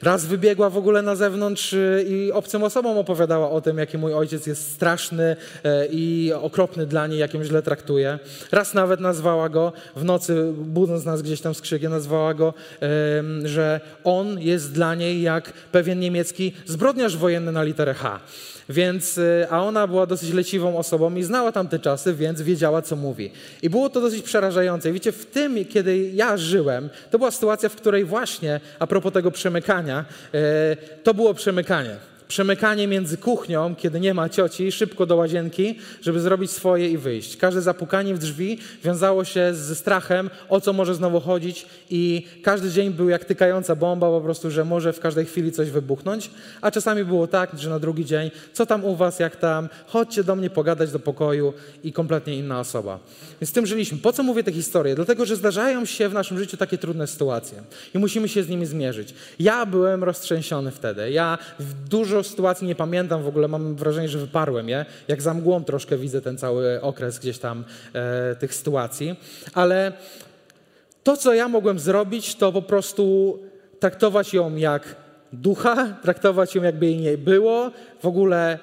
[0.02, 4.14] Raz wybiegła w ogóle na zewnątrz y, i obcym osobom opowiadała o tym, jaki mój
[4.14, 8.18] ojciec jest straszny e, i okropny dla niej, jak ją źle traktuje.
[8.52, 12.54] Raz nawet nazwała go w nocy, budząc nas gdzieś tam z krzykiem, nazwała go,
[13.44, 16.25] że on jest dla niej jak pewien niemiecki
[16.66, 18.20] zbrodniarz wojenny na literę H.
[18.68, 22.96] Więc, y, a ona była dosyć leciwą osobą i znała tamte czasy, więc wiedziała, co
[22.96, 23.30] mówi.
[23.62, 24.92] I było to dosyć przerażające.
[24.92, 29.30] Wiecie, w tym, kiedy ja żyłem, to była sytuacja, w której właśnie, a propos tego
[29.30, 31.96] przemykania, y, to było przemykanie
[32.28, 37.36] przemykanie między kuchnią, kiedy nie ma cioci, szybko do łazienki, żeby zrobić swoje i wyjść.
[37.36, 42.70] Każde zapukanie w drzwi wiązało się ze strachem, o co może znowu chodzić i każdy
[42.70, 46.70] dzień był jak tykająca bomba po prostu, że może w każdej chwili coś wybuchnąć, a
[46.70, 50.36] czasami było tak, że na drugi dzień, co tam u was, jak tam, chodźcie do
[50.36, 51.52] mnie pogadać do pokoju
[51.84, 52.98] i kompletnie inna osoba.
[53.40, 53.98] Więc z tym żyliśmy.
[53.98, 54.94] Po co mówię te historie?
[54.94, 57.62] Dlatego, że zdarzają się w naszym życiu takie trudne sytuacje
[57.94, 59.14] i musimy się z nimi zmierzyć.
[59.38, 61.10] Ja byłem roztrzęsiony wtedy.
[61.10, 61.38] Ja
[61.90, 64.84] dużo dużo sytuacji nie pamiętam w ogóle, mam wrażenie, że wyparłem je.
[65.08, 69.16] Jak za mgłą troszkę widzę ten cały okres gdzieś tam e, tych sytuacji.
[69.54, 69.92] Ale
[71.02, 73.38] to, co ja mogłem zrobić, to po prostu
[73.80, 74.96] traktować ją jak
[75.32, 77.70] ducha, traktować ją jakby jej nie było,
[78.02, 78.58] w ogóle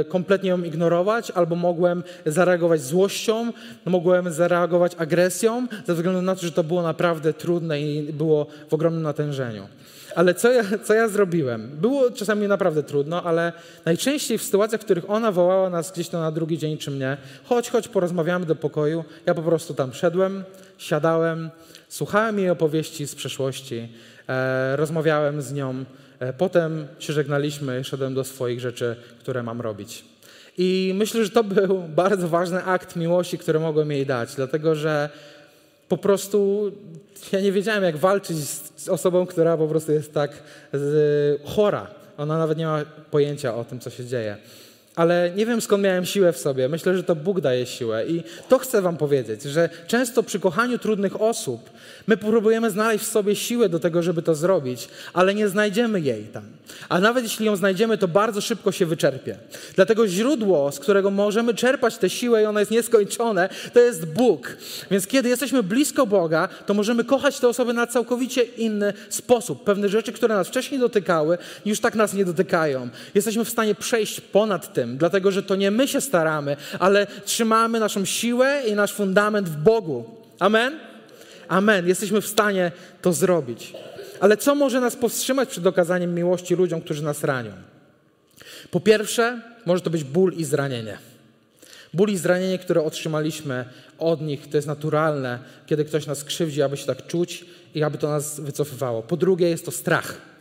[0.00, 3.52] y, kompletnie ją ignorować, albo mogłem zareagować złością,
[3.84, 8.74] mogłem zareagować agresją, ze względu na to, że to było naprawdę trudne i było w
[8.74, 9.66] ogromnym natężeniu.
[10.14, 11.70] Ale co ja, co ja zrobiłem?
[11.80, 13.52] Było czasami naprawdę trudno, ale
[13.84, 17.16] najczęściej w sytuacjach, w których ona wołała nas gdzieś to na drugi dzień czy mnie,
[17.44, 20.44] chodź, chodź, porozmawiamy do pokoju, ja po prostu tam szedłem,
[20.78, 21.50] siadałem,
[21.88, 23.88] słuchałem jej opowieści z przeszłości,
[24.28, 25.84] e, rozmawiałem z nią,
[26.18, 30.04] e, potem się żegnaliśmy i szedłem do swoich rzeczy, które mam robić.
[30.58, 35.10] I myślę, że to był bardzo ważny akt miłości, który mogłem jej dać, dlatego że
[35.88, 36.70] po prostu
[37.32, 38.36] ja nie wiedziałem, jak walczyć
[38.76, 40.42] z osobą, która po prostu jest tak
[41.44, 41.86] chora.
[42.18, 44.36] Ona nawet nie ma pojęcia o tym, co się dzieje
[44.96, 46.68] ale nie wiem skąd miałem siłę w sobie.
[46.68, 48.06] Myślę, że to Bóg daje siłę.
[48.06, 51.70] I to chcę Wam powiedzieć, że często przy kochaniu trudnych osób
[52.06, 56.24] my próbujemy znaleźć w sobie siłę do tego, żeby to zrobić, ale nie znajdziemy jej
[56.24, 56.42] tam.
[56.88, 59.36] A nawet jeśli ją znajdziemy, to bardzo szybko się wyczerpie.
[59.74, 64.56] Dlatego źródło, z którego możemy czerpać tę siłę i ono jest nieskończone, to jest Bóg.
[64.90, 69.64] Więc kiedy jesteśmy blisko Boga, to możemy kochać te osoby na całkowicie inny sposób.
[69.64, 72.88] Pewne rzeczy, które nas wcześniej dotykały, już tak nas nie dotykają.
[73.14, 77.06] Jesteśmy w stanie przejść ponad tym tym, dlatego że to nie my się staramy, ale
[77.24, 80.04] trzymamy naszą siłę i nasz fundament w Bogu.
[80.38, 80.78] Amen?
[81.48, 81.88] Amen.
[81.88, 83.72] Jesteśmy w stanie to zrobić.
[84.20, 87.52] Ale co może nas powstrzymać przed okazaniem miłości ludziom, którzy nas ranią?
[88.70, 90.98] Po pierwsze, może to być ból i zranienie.
[91.94, 93.64] Ból i zranienie, które otrzymaliśmy
[93.98, 97.44] od nich, to jest naturalne, kiedy ktoś nas krzywdzi, aby się tak czuć
[97.74, 99.02] i aby to nas wycofywało.
[99.02, 100.33] Po drugie, jest to strach.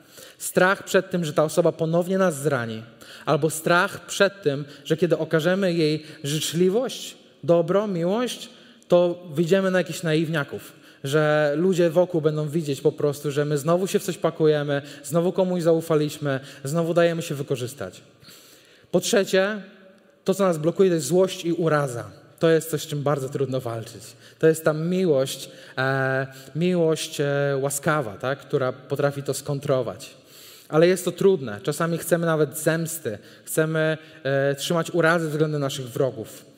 [0.43, 2.83] Strach przed tym, że ta osoba ponownie nas zrani,
[3.25, 8.49] albo strach przed tym, że kiedy okażemy jej życzliwość, dobro, miłość,
[8.87, 10.73] to wyjdziemy na jakichś naiwniaków.
[11.03, 15.31] Że ludzie wokół będą widzieć po prostu, że my znowu się w coś pakujemy, znowu
[15.31, 18.01] komuś zaufaliśmy, znowu dajemy się wykorzystać.
[18.91, 19.61] Po trzecie,
[20.23, 22.03] to, co nas blokuje, to jest złość i uraza.
[22.39, 24.03] To jest coś, z czym bardzo trudno walczyć.
[24.39, 28.39] To jest ta miłość, e, miłość e, łaskawa, tak?
[28.39, 30.22] która potrafi to skontrować.
[30.69, 31.59] Ale jest to trudne.
[31.63, 36.53] Czasami chcemy nawet zemsty, chcemy e, trzymać urazy względem naszych wrogów.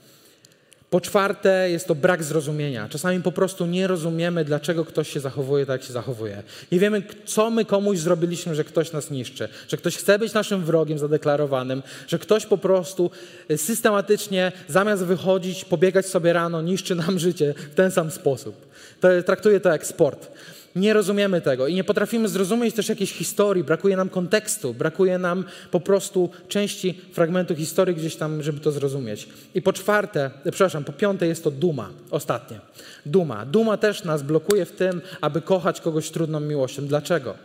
[0.90, 2.90] Po czwarte, jest to brak zrozumienia.
[2.90, 6.44] Czasami po prostu nie rozumiemy, dlaczego ktoś się zachowuje tak, jak się zachowuje.
[6.72, 10.64] Nie wiemy, co my komuś zrobiliśmy, że ktoś nas niszczy, że ktoś chce być naszym
[10.64, 13.12] wrogiem zadeklarowanym, że ktoś po prostu
[13.56, 18.56] systematycznie, zamiast wychodzić, pobiegać sobie rano, niszczy nam życie w ten sam sposób.
[19.02, 20.28] To, traktuje to jak sport
[20.76, 25.46] nie rozumiemy tego i nie potrafimy zrozumieć też jakiejś historii, brakuje nam kontekstu, brakuje nam
[25.72, 29.28] po prostu części fragmentu historii gdzieś tam, żeby to zrozumieć.
[29.56, 32.60] I po czwarte, przepraszam, po piąte jest to duma, ostatnie.
[33.06, 33.46] Duma.
[33.46, 36.88] Duma też nas blokuje w tym, aby kochać kogoś trudną miłością.
[36.88, 37.36] Dlaczego?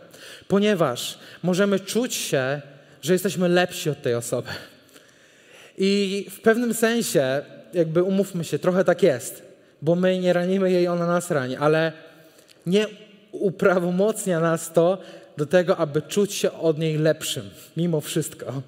[0.47, 2.61] Ponieważ możemy czuć się,
[3.01, 4.49] że jesteśmy lepsi od tej osoby.
[5.77, 7.41] I w pewnym sensie,
[7.73, 9.43] jakby umówmy się, trochę tak jest,
[9.81, 11.91] bo my nie ranimy jej, ona nas rani, ale
[12.65, 12.85] nie
[13.31, 14.97] uprawomocnia nas to
[15.37, 18.61] do tego, aby czuć się od niej lepszym, mimo wszystko.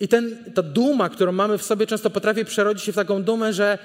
[0.00, 3.52] I ten, ta duma, którą mamy w sobie, często potrafi przerodzić się w taką dumę,
[3.52, 3.78] że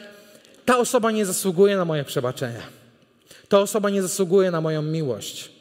[0.66, 2.62] ta osoba nie zasługuje na moje przebaczenie.
[3.50, 5.52] Ta osoba nie zasługuje na moją miłość.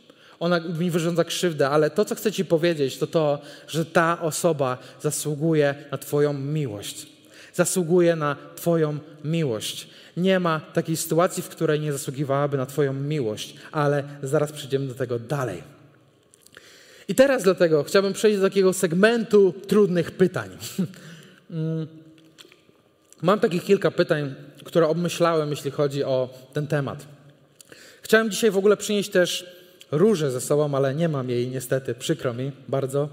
[0.40, 4.78] Ona mi wyrządza krzywdę, ale to, co chcę Ci powiedzieć, to to, że ta osoba
[5.00, 7.06] zasługuje na Twoją miłość.
[7.54, 9.88] Zasługuje na Twoją miłość.
[10.16, 14.94] Nie ma takiej sytuacji, w której nie zasługiwałaby na Twoją miłość, ale zaraz przejdziemy do
[14.94, 15.62] tego dalej.
[17.08, 20.50] I teraz dlatego chciałbym przejść do takiego segmentu trudnych pytań.
[23.22, 27.06] Mam takich kilka pytań, które obmyślałem, jeśli chodzi o ten temat.
[28.02, 29.56] Chciałem dzisiaj w ogóle przynieść też
[29.90, 33.08] różę ze sobą, ale nie mam jej niestety, przykro mi bardzo,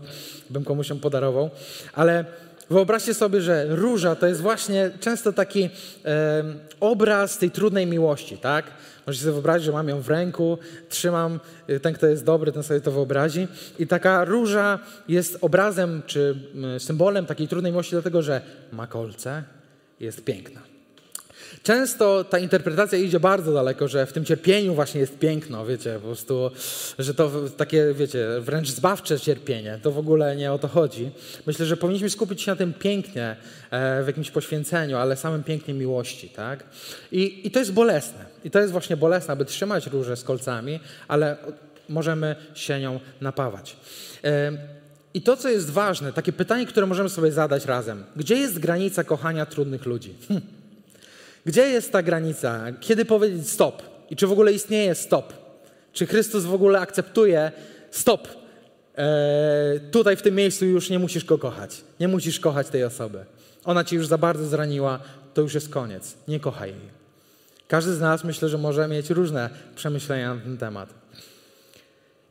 [0.50, 1.50] bym komuś ją podarował,
[1.94, 2.26] ale
[2.69, 5.69] Wyobraźcie sobie, że róża to jest właśnie często taki
[6.06, 6.43] e,
[6.80, 8.65] obraz tej trudnej miłości, tak?
[9.08, 10.58] Możecie sobie wyobrazić, że mam ją w ręku,
[10.89, 13.47] trzymam, y, ten, kto jest dobry, ten sobie to wyobrazi.
[13.80, 16.36] I taka róża jest obrazem czy
[16.80, 19.43] symbolem takiej trudnej miłości, dlatego że ma kolce,
[19.99, 20.73] jest piękna.
[21.63, 26.08] Często ta interpretacja idzie bardzo daleko, że w tym cierpieniu właśnie jest piękno, wiecie, po
[26.08, 26.52] prostu,
[27.00, 29.80] że to takie, wiecie, wręcz zbawcze cierpienie.
[29.82, 31.12] To w ogóle nie o to chodzi.
[31.48, 33.36] Myślę, że powinniśmy skupić się na tym pięknie
[33.72, 36.63] e, w jakimś poświęceniu, ale samym pięknie miłości, tak?
[37.12, 38.26] I, I to jest bolesne.
[38.44, 41.38] I to jest właśnie bolesne, aby trzymać róże z kolcami, ale
[41.89, 43.78] możemy się nią napawać.
[44.24, 44.52] E,
[45.13, 48.04] I to, co jest ważne, takie pytanie, które możemy sobie zadać razem.
[48.16, 50.16] Gdzie jest granica kochania trudnych ludzi?
[50.28, 50.42] Hm.
[51.45, 52.65] Gdzie jest ta granica?
[52.79, 53.84] Kiedy powiedzieć stop?
[54.10, 55.34] I czy w ogóle istnieje stop?
[55.93, 57.51] Czy Chrystus w ogóle akceptuje
[57.91, 58.27] stop?
[58.95, 61.82] Eee, tutaj w tym miejscu już nie musisz go kochać.
[61.99, 63.25] Nie musisz kochać tej osoby.
[63.65, 64.99] Ona ci już za bardzo zraniła,
[65.34, 66.15] to już jest koniec.
[66.27, 67.03] Nie kochaj jej.
[67.67, 70.89] Każdy z nas myślę, że może mieć różne przemyślenia na ten temat.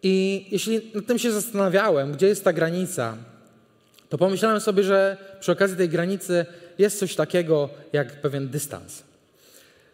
[0.03, 3.16] I jeśli nad tym się zastanawiałem, gdzie jest ta granica,
[4.09, 6.46] to pomyślałem sobie, że przy okazji tej granicy
[6.83, 9.03] jest coś takiego jak pewien dystans.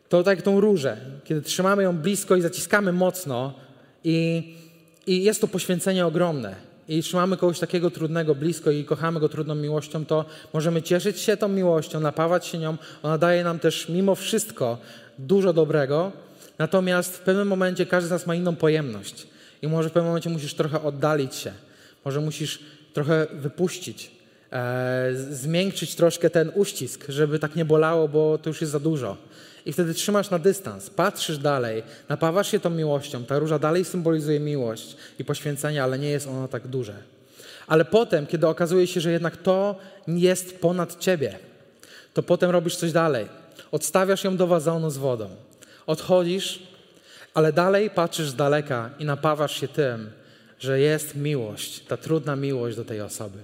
[0.09, 3.55] To tak jak tą różę, kiedy trzymamy ją blisko i zaciskamy mocno
[4.05, 4.55] i,
[5.07, 6.55] i jest to poświęcenie ogromne.
[6.89, 11.37] I trzymamy kogoś takiego trudnego blisko i kochamy go trudną miłością, to możemy cieszyć się
[11.37, 12.77] tą miłością, napawać się nią.
[13.03, 14.79] Ona daje nam też mimo wszystko
[15.19, 16.13] dużo dobrego.
[16.59, 19.27] Natomiast w pewnym momencie każdy z nas ma inną pojemność.
[19.63, 21.53] I może w pewnym momencie musisz trochę oddalić się.
[22.05, 22.59] Może musisz
[22.93, 24.11] trochę wypuścić,
[24.53, 29.17] e, zmiękczyć troszkę ten uścisk, żeby tak nie bolało, bo to już jest za dużo.
[29.67, 33.25] I wtedy trzymasz na dystans, patrzysz dalej, napawasz się tą miłością.
[33.25, 36.95] Ta róża dalej symbolizuje miłość i poświęcenie, ale nie jest ono tak duże.
[37.67, 41.39] Ale potem, kiedy okazuje się, że jednak to jest ponad ciebie,
[42.15, 43.27] to potem robisz coś dalej.
[43.73, 45.29] Odstawiasz ją do wazonu z wodą.
[45.87, 46.63] Odchodzisz,
[47.35, 50.11] ale dalej patrzysz z daleka i napawasz się tym,
[50.61, 53.39] że jest miłość, ta trudna miłość do tej osoby.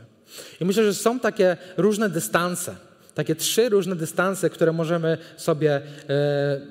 [0.61, 2.75] I myślę, że są takie różne dystanse,
[3.15, 5.83] takie trzy różne dystanse, które możemy sobie e,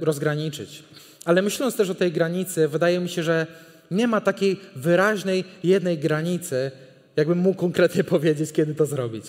[0.02, 0.84] rozgraniczyć.
[1.26, 3.47] Ale myśląc też o tej granicy, wydaje mi się, że
[3.91, 6.71] nie ma takiej wyraźnej jednej granicy,
[7.15, 9.26] jakbym mógł konkretnie powiedzieć, kiedy to zrobić.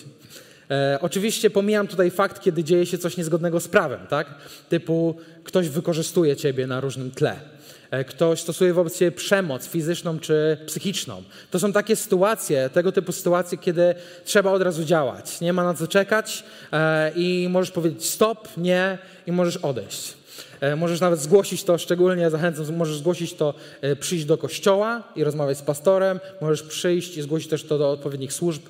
[0.70, 4.35] E, oczywiście pomijam tutaj fakt, kiedy dzieje się coś niezgodnego z prawem, tak?
[4.68, 7.54] Typu ktoś wykorzystuje ciebie na różnym tle.
[7.94, 11.22] E, ktoś stosuje wobec ciebie przemoc fizyczną czy psychiczną.
[11.50, 15.40] To są takie sytuacje, tego typu sytuacje, kiedy trzeba od razu działać.
[15.40, 20.14] Nie ma na co czekać e, i możesz powiedzieć stop, nie i możesz odejść.
[20.61, 23.54] E, możesz nawet zgłosić to, szczególnie zachęcam, możesz zgłosić to,
[24.00, 28.33] przyjść do kościoła i rozmawiać z pastorem, możesz przyjść i zgłosić też to do odpowiednich
[28.33, 28.62] służb.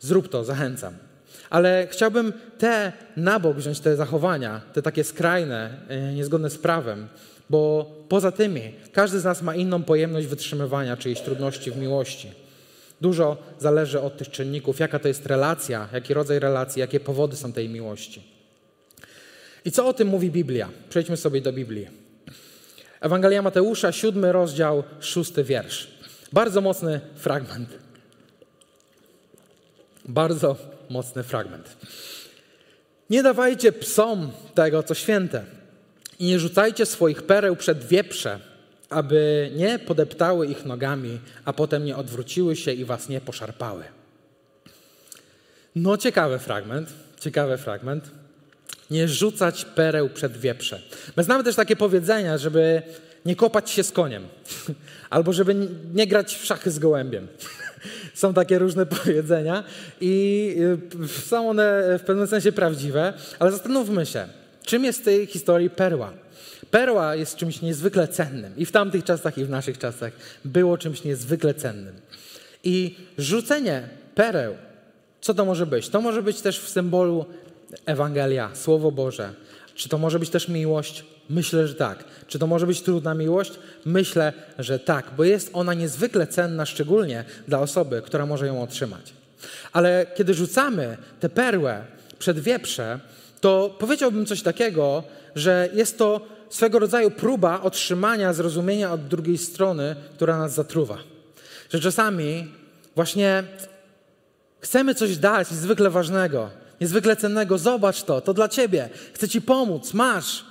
[0.00, 1.09] Zrób to, zachęcam.
[1.50, 5.70] Ale chciałbym te na bok wziąć te zachowania, te takie skrajne,
[6.14, 7.08] niezgodne z prawem,
[7.50, 12.32] bo poza tymi każdy z nas ma inną pojemność wytrzymywania czyjejś trudności w miłości.
[13.00, 17.52] Dużo zależy od tych czynników, jaka to jest relacja, jaki rodzaj relacji, jakie powody są
[17.52, 18.22] tej miłości.
[19.64, 20.68] I co o tym mówi Biblia?
[20.88, 21.88] Przejdźmy sobie do Biblii.
[23.00, 25.88] Ewangelia Mateusza, siódmy rozdział, szósty wiersz.
[26.32, 27.68] Bardzo mocny fragment.
[30.04, 30.56] Bardzo
[30.90, 31.76] mocny fragment.
[33.10, 35.44] Nie dawajcie psom tego, co święte,
[36.18, 38.38] i nie rzucajcie swoich pereł przed wieprze,
[38.90, 43.84] aby nie podeptały ich nogami, a potem nie odwróciły się i was nie poszarpały.
[45.74, 46.88] No, ciekawy fragment,
[47.20, 48.10] ciekawy fragment.
[48.90, 50.82] Nie rzucać pereł przed wieprze.
[51.16, 52.82] My znamy też takie powiedzenia, żeby
[53.26, 54.28] nie kopać się z koniem,
[55.10, 57.28] albo żeby nie grać w szachy z gołębiem.
[58.14, 59.64] Są takie różne powiedzenia
[60.00, 60.54] i
[61.04, 64.28] y, są one w pewnym sensie prawdziwe, ale zastanówmy się,
[64.64, 66.12] czym jest w tej historii perła?
[66.70, 70.12] Perła jest czymś niezwykle cennym i w tamtych czasach, i w naszych czasach
[70.44, 71.94] było czymś niezwykle cennym.
[72.64, 74.54] I rzucenie pereł,
[75.20, 75.88] co to może być?
[75.88, 77.24] To może być też w symbolu
[77.86, 79.34] Ewangelia, Słowo Boże.
[79.74, 81.04] Czy to może być też miłość?
[81.30, 82.04] Myślę, że tak.
[82.26, 83.52] Czy to może być trudna miłość?
[83.84, 89.12] Myślę, że tak, bo jest ona niezwykle cenna, szczególnie dla osoby, która może ją otrzymać.
[89.72, 91.84] Ale kiedy rzucamy tę perłę
[92.18, 93.00] przed wieprze,
[93.40, 95.02] to powiedziałbym coś takiego,
[95.34, 100.98] że jest to swego rodzaju próba otrzymania zrozumienia od drugiej strony, która nas zatruwa.
[101.72, 102.48] Że czasami
[102.96, 103.44] właśnie
[104.60, 107.58] chcemy coś dać niezwykle ważnego, niezwykle cennego.
[107.58, 108.88] Zobacz to, to dla ciebie.
[109.14, 110.49] Chcę ci pomóc, masz.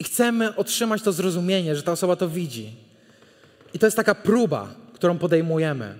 [0.00, 2.72] I chcemy otrzymać to zrozumienie, że ta osoba to widzi.
[3.74, 5.94] I to jest taka próba, którą podejmujemy.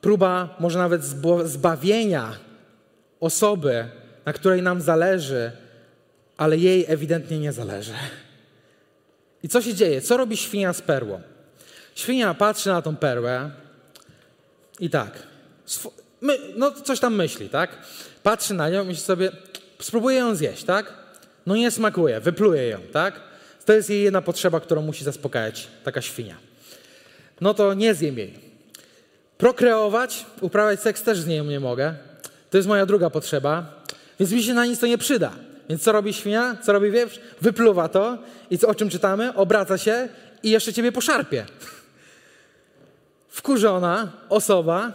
[0.00, 1.04] Próba może nawet
[1.44, 2.32] zbawienia
[3.20, 3.88] osoby,
[4.24, 5.52] na której nam zależy,
[6.36, 7.92] ale jej ewidentnie nie zależy.
[9.42, 10.00] I co się dzieje?
[10.00, 11.20] Co robi świnia z perłą?
[11.94, 13.50] Świnia patrzy na tą perłę
[14.80, 15.22] i tak,
[16.20, 17.70] my, no coś tam myśli, tak?
[18.22, 19.30] Patrzy na nią i myśli sobie,
[19.80, 21.05] spróbuję ją zjeść, tak?
[21.46, 23.20] No nie smakuje, wypluje ją, tak?
[23.64, 26.36] To jest jej jedna potrzeba, którą musi zaspokajać taka świnia.
[27.40, 28.34] No to nie zjem jej.
[29.38, 31.94] Prokreować, uprawiać seks też z nią nie mogę.
[32.50, 33.82] To jest moja druga potrzeba,
[34.20, 35.32] więc mi się na nic to nie przyda.
[35.68, 36.56] Więc co robi świnia?
[36.62, 37.20] Co robi wieprz?
[37.40, 38.18] Wypluwa to
[38.50, 39.34] i co, o czym czytamy?
[39.34, 40.08] Obraca się
[40.42, 41.46] i jeszcze ciebie poszarpie.
[43.28, 44.92] Wkurzona osoba,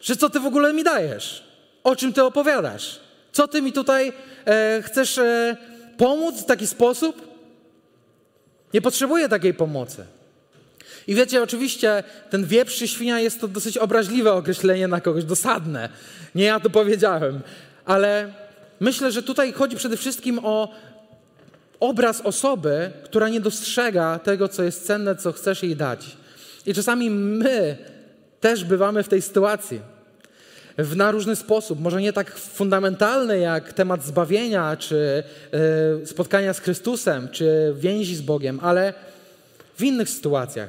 [0.00, 1.44] że co ty w ogóle mi dajesz?
[1.84, 3.00] O czym ty opowiadasz?
[3.36, 4.12] Co ty mi tutaj
[4.46, 5.56] e, chcesz e,
[5.96, 7.28] pomóc w taki sposób?
[8.74, 10.04] Nie potrzebuję takiej pomocy.
[11.06, 15.88] I wiecie, oczywiście ten wieprz świnia jest to dosyć obraźliwe określenie na kogoś, dosadne.
[16.34, 17.40] Nie ja to powiedziałem,
[17.84, 18.32] ale
[18.80, 20.74] myślę, że tutaj chodzi przede wszystkim o
[21.80, 26.16] obraz osoby, która nie dostrzega tego, co jest cenne, co chcesz jej dać.
[26.66, 27.76] I czasami my
[28.40, 29.95] też bywamy w tej sytuacji.
[30.78, 35.22] W, na różny sposób, może nie tak fundamentalny jak temat zbawienia, czy
[36.02, 38.94] y, spotkania z Chrystusem, czy więzi z Bogiem, ale
[39.76, 40.68] w innych sytuacjach.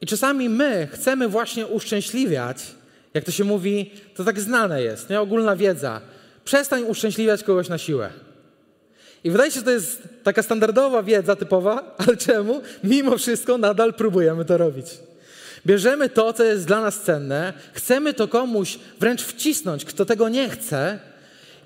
[0.00, 2.58] I czasami my chcemy właśnie uszczęśliwiać
[3.14, 5.20] jak to się mówi, to tak znane jest, nie?
[5.20, 6.00] ogólna wiedza.
[6.44, 8.10] Przestań uszczęśliwiać kogoś na siłę.
[9.24, 12.62] I wydaje się, że to jest taka standardowa wiedza typowa, ale czemu?
[12.84, 14.86] Mimo wszystko nadal próbujemy to robić.
[15.66, 20.48] Bierzemy to, co jest dla nas cenne, chcemy to komuś wręcz wcisnąć, kto tego nie
[20.48, 20.98] chce,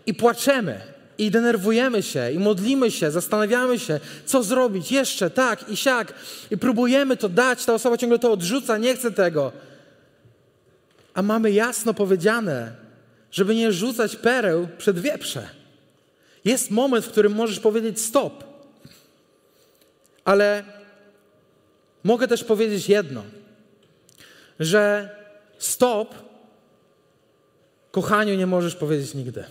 [0.06, 0.80] i płaczemy,
[1.18, 6.14] i denerwujemy się, i modlimy się, zastanawiamy się, co zrobić jeszcze, tak i siak,
[6.50, 9.52] i próbujemy to dać, ta osoba ciągle to odrzuca, nie chce tego
[11.16, 12.72] a mamy jasno powiedziane,
[13.30, 15.48] żeby nie rzucać pereł przed wieprze.
[16.44, 18.44] Jest moment, w którym możesz powiedzieć stop.
[20.24, 20.64] Ale
[22.04, 23.22] mogę też powiedzieć jedno,
[24.60, 25.10] że
[25.58, 26.14] stop
[27.90, 29.44] kochaniu nie możesz powiedzieć nigdy.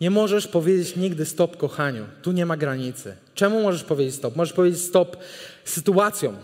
[0.00, 2.06] Nie możesz powiedzieć nigdy stop kochaniu.
[2.22, 3.16] Tu nie ma granicy.
[3.34, 4.36] Czemu możesz powiedzieć stop?
[4.36, 5.16] Możesz powiedzieć stop
[5.64, 6.36] sytuacjom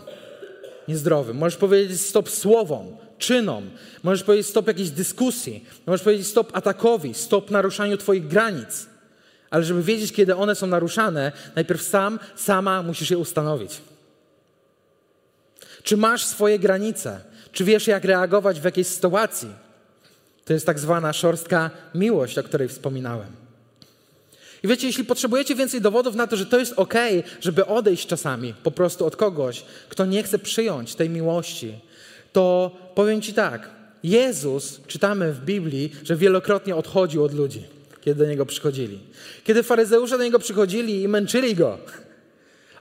[0.87, 1.37] niezdrowym.
[1.37, 3.69] Możesz powiedzieć stop słowom, czynom.
[4.03, 5.65] Możesz powiedzieć stop jakiejś dyskusji.
[5.85, 8.87] Możesz powiedzieć stop atakowi, stop naruszaniu Twoich granic.
[9.49, 13.71] Ale żeby wiedzieć, kiedy one są naruszane, najpierw sam, sama musisz je ustanowić.
[15.83, 17.21] Czy masz swoje granice?
[17.51, 19.49] Czy wiesz, jak reagować w jakiejś sytuacji?
[20.45, 23.27] To jest tak zwana szorstka miłość, o której wspominałem.
[24.63, 26.93] I wiecie, jeśli potrzebujecie więcej dowodów na to, że to jest ok,
[27.41, 31.73] żeby odejść czasami po prostu od kogoś, kto nie chce przyjąć tej miłości,
[32.33, 33.69] to powiem Ci tak.
[34.03, 37.63] Jezus, czytamy w Biblii, że wielokrotnie odchodził od ludzi,
[38.01, 38.99] kiedy do Niego przychodzili.
[39.43, 41.77] Kiedy faryzeusze do Niego przychodzili i męczyli Go,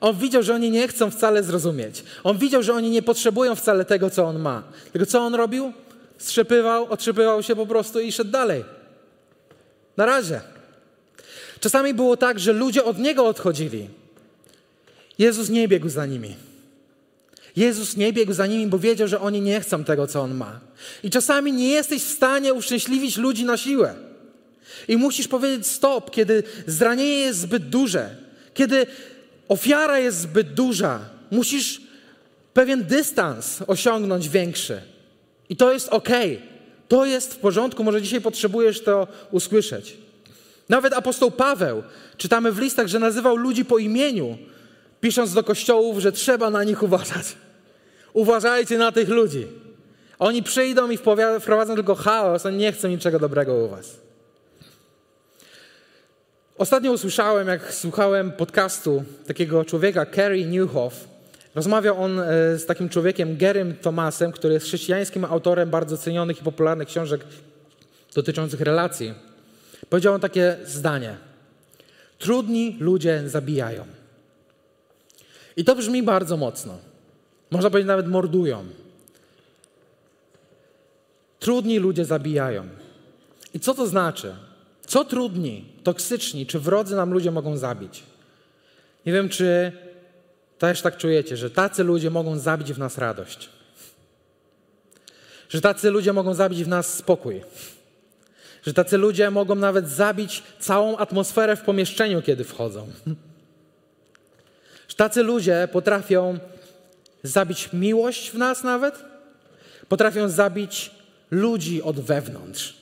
[0.00, 2.04] On widział, że oni nie chcą wcale zrozumieć.
[2.24, 4.62] On widział, że oni nie potrzebują wcale tego, co on ma.
[4.92, 5.72] Tylko co on robił?
[6.18, 8.64] Strzepywał, otrzepywał się po prostu i szedł dalej.
[9.96, 10.40] Na razie.
[11.60, 13.88] Czasami było tak, że ludzie od niego odchodzili.
[15.18, 16.36] Jezus nie biegł za nimi.
[17.56, 20.60] Jezus nie biegł za nimi, bo wiedział, że oni nie chcą tego, co on ma.
[21.02, 23.94] I czasami nie jesteś w stanie uszczęśliwić ludzi na siłę.
[24.88, 28.16] I musisz powiedzieć stop, kiedy zranienie jest zbyt duże,
[28.54, 28.86] kiedy
[29.50, 31.00] ofiara jest zbyt duża.
[31.30, 31.80] Musisz
[32.54, 34.82] pewien dystans osiągnąć większy.
[35.48, 36.08] I to jest ok.
[36.88, 37.84] To jest w porządku.
[37.84, 39.96] Może dzisiaj potrzebujesz to usłyszeć.
[40.68, 41.82] Nawet apostoł Paweł,
[42.16, 44.38] czytamy w listach, że nazywał ludzi po imieniu,
[45.00, 47.26] pisząc do kościołów, że trzeba na nich uważać.
[48.12, 49.46] Uważajcie na tych ludzi.
[50.18, 50.98] Oni przyjdą i
[51.40, 53.96] wprowadzą tylko chaos, oni nie chcą niczego dobrego u was.
[56.60, 61.08] Ostatnio usłyszałem, jak słuchałem podcastu takiego człowieka, Kerry Newhoff.
[61.54, 62.24] Rozmawiał on e,
[62.58, 67.24] z takim człowiekiem, Gerym Thomasem, który jest chrześcijańskim autorem bardzo cenionych i popularnych książek
[68.14, 69.14] dotyczących relacji.
[69.88, 71.16] Powiedział on takie zdanie.
[72.18, 73.84] Trudni ludzie zabijają.
[75.56, 76.78] I to brzmi bardzo mocno.
[77.50, 78.64] Można powiedzieć nawet mordują.
[81.38, 82.68] Trudni ludzie zabijają.
[83.54, 84.34] I co to znaczy?
[84.86, 88.02] Co trudni, toksyczni czy wrodzy nam ludzie mogą zabić?
[89.06, 89.72] Nie wiem, czy
[90.58, 93.48] też tak czujecie, że tacy ludzie mogą zabić w nas radość.
[95.48, 97.42] Że tacy ludzie mogą zabić w nas spokój.
[98.62, 102.88] Że tacy ludzie mogą nawet zabić całą atmosferę w pomieszczeniu, kiedy wchodzą.
[104.88, 106.38] Że tacy ludzie potrafią
[107.22, 109.04] zabić miłość w nas nawet,
[109.88, 110.90] potrafią zabić
[111.30, 112.79] ludzi od wewnątrz.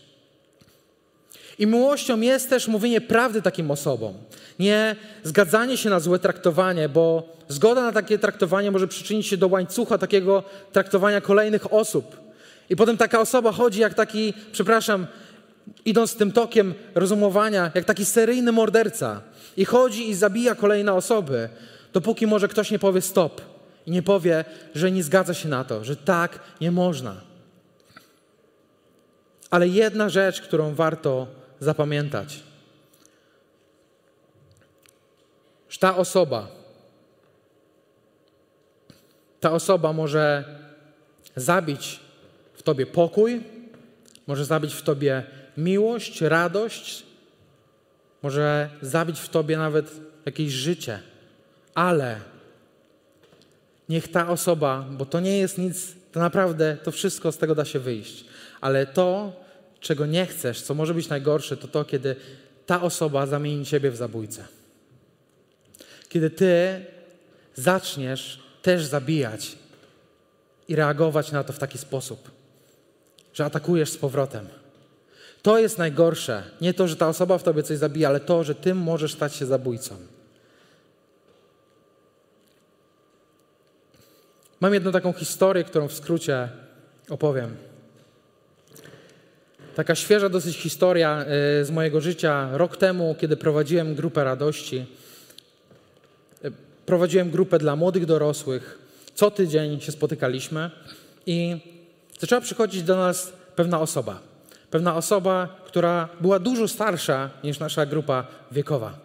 [1.59, 4.15] I miłością jest też mówienie prawdy takim osobom.
[4.59, 9.49] Nie zgadzanie się na złe traktowanie, bo zgoda na takie traktowanie może przyczynić się do
[9.49, 10.43] łańcucha takiego
[10.73, 12.17] traktowania kolejnych osób.
[12.71, 15.07] I potem taka osoba chodzi jak taki, przepraszam,
[15.85, 19.21] idąc tym tokiem rozumowania, jak taki seryjny morderca.
[19.57, 21.49] I chodzi i zabija kolejne osoby,
[21.93, 23.41] dopóki może ktoś nie powie stop
[23.87, 24.45] i nie powie,
[24.75, 27.21] że nie zgadza się na to, że tak nie można.
[29.51, 31.27] Ale jedna rzecz, którą warto
[31.61, 32.43] zapamiętać,
[35.69, 36.49] że ta osoba,
[39.41, 40.45] ta osoba może
[41.37, 42.01] zabić
[42.55, 43.43] w tobie pokój,
[44.27, 45.23] może zabić w tobie
[45.57, 47.07] miłość, radość,
[48.23, 49.93] może zabić w tobie nawet
[50.27, 51.03] jakieś życie,
[51.75, 52.21] ale
[53.89, 57.65] niech ta osoba, bo to nie jest nic, to naprawdę to wszystko z tego da
[57.65, 58.25] się wyjść,
[58.61, 59.33] ale to,
[59.81, 62.17] czego nie chcesz, co może być najgorsze, to to, kiedy
[62.67, 64.45] ta osoba zamieni ciebie w zabójcę.
[66.09, 66.85] Kiedy ty
[67.55, 69.59] zaczniesz też zabijać
[70.69, 72.31] i reagować na to w taki sposób,
[73.35, 74.49] że atakujesz z powrotem.
[75.43, 76.43] To jest najgorsze.
[76.61, 79.35] Nie to, że ta osoba w tobie coś zabija, ale to, że ty możesz stać
[79.35, 79.97] się zabójcą.
[84.61, 86.49] Mam jedną taką historię, którą w skrócie
[87.09, 87.68] opowiem.
[89.79, 92.49] Taka świeża dosyć historia e, z mojego życia.
[92.53, 94.87] Rok temu, kiedy prowadziłem grupę radości,
[96.45, 96.51] e,
[96.87, 98.79] prowadziłem grupę dla młodych dorosłych.
[99.15, 100.71] Co tydzień się spotykaliśmy
[101.27, 101.57] i
[102.21, 104.21] zaczęła przychodzić do nas pewna osoba.
[104.71, 108.99] Pewna osoba, która była dużo starsza niż nasza grupa wiekowa.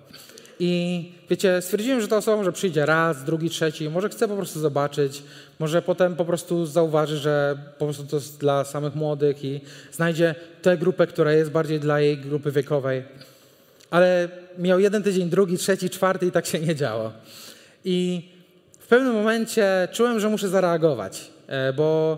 [0.66, 4.60] I wiecie, stwierdziłem, że ta osoba może przyjdzie raz, drugi, trzeci, może chce po prostu
[4.60, 5.24] zobaczyć,
[5.60, 9.62] może potem po prostu zauważy, że po prostu to jest dla samych młodych i
[9.92, 13.04] znajdzie tę grupę, która jest bardziej dla jej grupy wiekowej.
[13.90, 17.14] Ale miał jeden tydzień, drugi, trzeci, czwarty i tak się nie działo.
[17.86, 18.30] I
[18.80, 22.18] w pewnym momencie czułem, że muszę zareagować, e, bo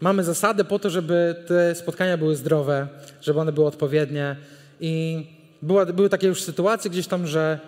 [0.00, 2.88] mamy zasady po to, żeby te spotkania były zdrowe,
[3.22, 4.36] żeby one były odpowiednie
[4.80, 5.26] i
[5.62, 7.58] była, były takie już sytuacje gdzieś tam, że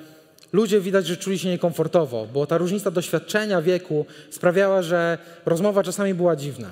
[0.53, 6.15] ludzie widać, że czuli się niekomfortowo, bo ta różnica doświadczenia wieku sprawiała, że rozmowa czasami
[6.15, 6.71] była dziwna.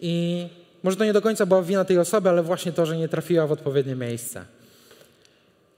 [0.00, 0.46] I
[0.82, 3.46] może to nie do końca była wina tej osoby, ale właśnie to, że nie trafiła
[3.46, 4.44] w odpowiednie miejsce.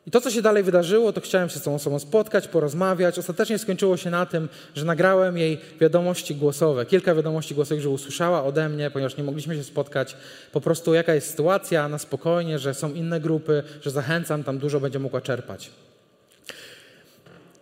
[0.07, 3.19] I to, co się dalej wydarzyło, to chciałem się z tą osobą spotkać, porozmawiać.
[3.19, 8.45] Ostatecznie skończyło się na tym, że nagrałem jej wiadomości głosowe, kilka wiadomości głosowych, że usłyszała
[8.45, 10.17] ode mnie, ponieważ nie mogliśmy się spotkać,
[10.53, 14.81] po prostu jaka jest sytuacja, na spokojnie, że są inne grupy, że zachęcam, tam dużo
[14.81, 15.71] będzie mogła czerpać.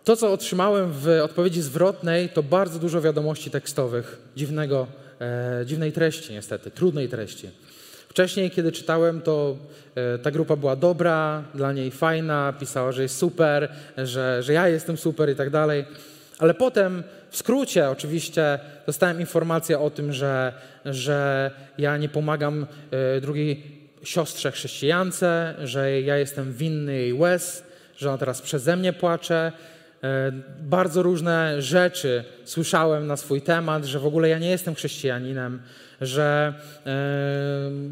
[0.03, 4.87] To, co otrzymałem w odpowiedzi zwrotnej, to bardzo dużo wiadomości tekstowych, dziwnego,
[5.21, 7.49] e, dziwnej treści niestety, trudnej treści.
[8.13, 9.57] Wcześniej, kiedy czytałem, to
[9.95, 14.67] e, ta grupa była dobra, dla niej fajna, pisała, że jest super, że, że ja
[14.67, 15.85] jestem super i tak dalej.
[16.39, 20.53] Ale potem, w skrócie oczywiście, dostałem informację o tym, że,
[20.85, 22.67] że ja nie pomagam
[23.17, 23.63] y, drugiej
[24.03, 27.63] siostrze chrześcijance, że ja jestem winny jej łez,
[27.97, 29.51] że ona teraz przeze mnie płacze.
[30.03, 35.61] E, bardzo różne rzeczy słyszałem na swój temat, że w ogóle ja nie jestem chrześcijaninem,
[36.01, 36.83] że e,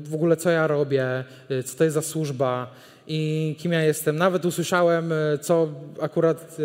[0.04, 2.74] w ogóle co ja robię, e, co to jest za służba
[3.08, 4.16] i kim ja jestem.
[4.16, 5.70] Nawet usłyszałem, co
[6.02, 6.58] akurat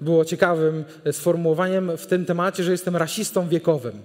[0.00, 4.02] było ciekawym sformułowaniem w tym temacie, że jestem rasistą wiekowym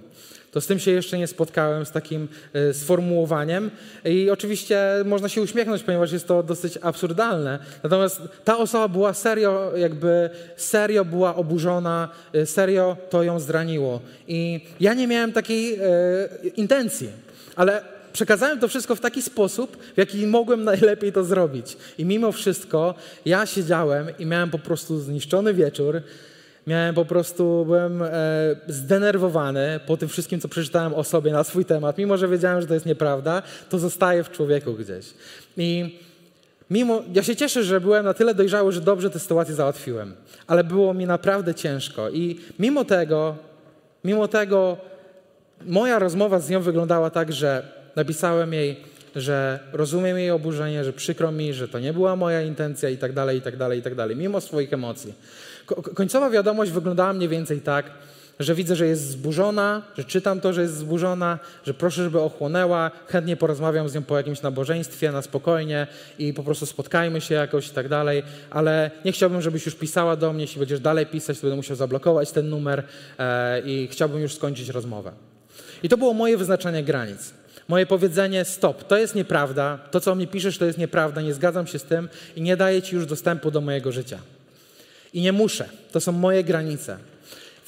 [0.50, 3.70] to z tym się jeszcze nie spotkałem, z takim e, sformułowaniem.
[4.04, 7.58] I oczywiście można się uśmiechnąć, ponieważ jest to dosyć absurdalne.
[7.82, 14.00] Natomiast ta osoba była serio, jakby serio była oburzona, e, serio to ją zraniło.
[14.28, 15.78] I ja nie miałem takiej e,
[16.56, 17.08] intencji,
[17.56, 17.82] ale
[18.12, 21.76] przekazałem to wszystko w taki sposób, w jaki mogłem najlepiej to zrobić.
[21.98, 22.94] I mimo wszystko
[23.24, 26.02] ja siedziałem i miałem po prostu zniszczony wieczór.
[26.70, 28.10] Miałem po prostu, byłem e,
[28.66, 31.98] zdenerwowany po tym wszystkim, co przeczytałem o sobie na swój temat.
[31.98, 35.14] Mimo, że wiedziałem, że to jest nieprawda, to zostaje w człowieku gdzieś.
[35.56, 35.98] I
[36.70, 40.14] mimo, ja się cieszę, że byłem na tyle dojrzały, że dobrze tę sytuację załatwiłem.
[40.46, 42.10] Ale było mi naprawdę ciężko.
[42.10, 43.36] I mimo tego,
[44.04, 44.76] mimo tego,
[45.66, 47.62] moja rozmowa z nią wyglądała tak, że
[47.96, 48.76] napisałem jej,
[49.16, 53.12] że rozumiem jej oburzenie, że przykro mi, że to nie była moja intencja i tak
[53.12, 55.14] dalej, i tak dalej, i tak dalej, mimo swoich emocji.
[55.94, 57.90] Końcowa wiadomość wyglądała mniej więcej tak,
[58.40, 62.90] że widzę, że jest zburzona, że czytam to, że jest zburzona, że proszę, żeby ochłonęła,
[63.06, 65.86] chętnie porozmawiam z nią po jakimś nabożeństwie na spokojnie
[66.18, 70.16] i po prostu spotkajmy się jakoś i tak dalej, ale nie chciałbym, żebyś już pisała
[70.16, 72.82] do mnie, jeśli będziesz dalej pisać, to będę musiał zablokować ten numer
[73.18, 75.12] e, i chciałbym już skończyć rozmowę.
[75.82, 77.34] I to było moje wyznaczanie granic.
[77.68, 81.66] Moje powiedzenie stop, to jest nieprawda, to co mnie piszesz to jest nieprawda, nie zgadzam
[81.66, 84.18] się z tym i nie daję ci już dostępu do mojego życia.
[85.14, 85.68] I nie muszę.
[85.92, 86.98] To są moje granice.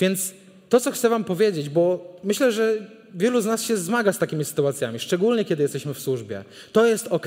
[0.01, 0.33] Więc
[0.69, 2.75] to, co chcę Wam powiedzieć, bo myślę, że
[3.15, 6.45] wielu z nas się zmaga z takimi sytuacjami, szczególnie kiedy jesteśmy w służbie.
[6.73, 7.27] To jest ok.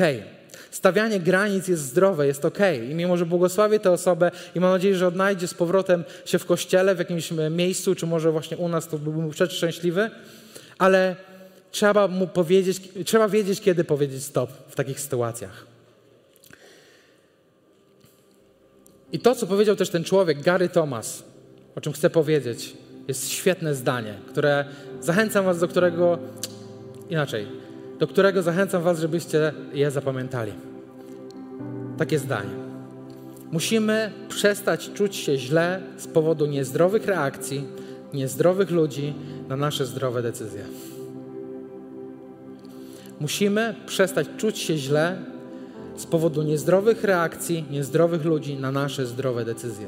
[0.71, 2.59] Stawianie granic jest zdrowe, jest ok.
[2.91, 6.45] I mimo, że błogosławię tę osobę i mam nadzieję, że odnajdzie z powrotem się w
[6.45, 10.09] kościele, w jakimś miejscu, czy może właśnie u nas, to byłbym przeszczęśliwy,
[10.77, 11.15] ale
[11.71, 15.74] trzeba mu powiedzieć, trzeba wiedzieć, kiedy powiedzieć stop w takich sytuacjach.
[19.11, 21.23] I to, co powiedział też ten człowiek, Gary Thomas,
[21.75, 22.77] o czym chcę powiedzieć,
[23.07, 24.65] jest świetne zdanie, które
[25.01, 26.19] zachęcam Was, do którego
[27.09, 27.47] inaczej,
[27.99, 30.51] do którego zachęcam Was, żebyście je zapamiętali.
[31.97, 32.65] Takie zdanie.
[33.51, 37.67] Musimy przestać czuć się źle z powodu niezdrowych reakcji,
[38.13, 39.13] niezdrowych ludzi
[39.49, 40.63] na nasze zdrowe decyzje.
[43.19, 45.17] Musimy przestać czuć się źle
[45.97, 49.87] z powodu niezdrowych reakcji, niezdrowych ludzi na nasze zdrowe decyzje.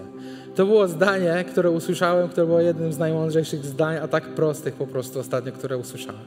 [0.55, 4.87] To było zdanie, które usłyszałem, które było jednym z najmądrzejszych zdań, a tak prostych po
[4.87, 6.21] prostu ostatnio, które usłyszałem.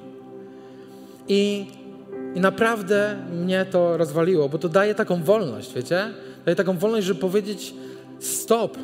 [1.29, 1.67] I,
[2.35, 6.11] I naprawdę mnie to rozwaliło, bo to daje taką wolność, wiecie?
[6.45, 7.75] Daje taką wolność, żeby powiedzieć
[8.19, 8.79] stop,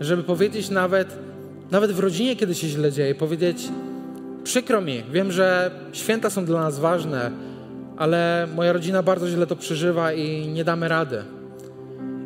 [0.00, 1.16] żeby powiedzieć nawet,
[1.70, 3.68] nawet w rodzinie, kiedy się źle dzieje, powiedzieć
[4.44, 7.30] przykro mi, wiem, że święta są dla nas ważne,
[8.00, 11.22] ale moja rodzina bardzo źle to przeżywa i nie damy rady.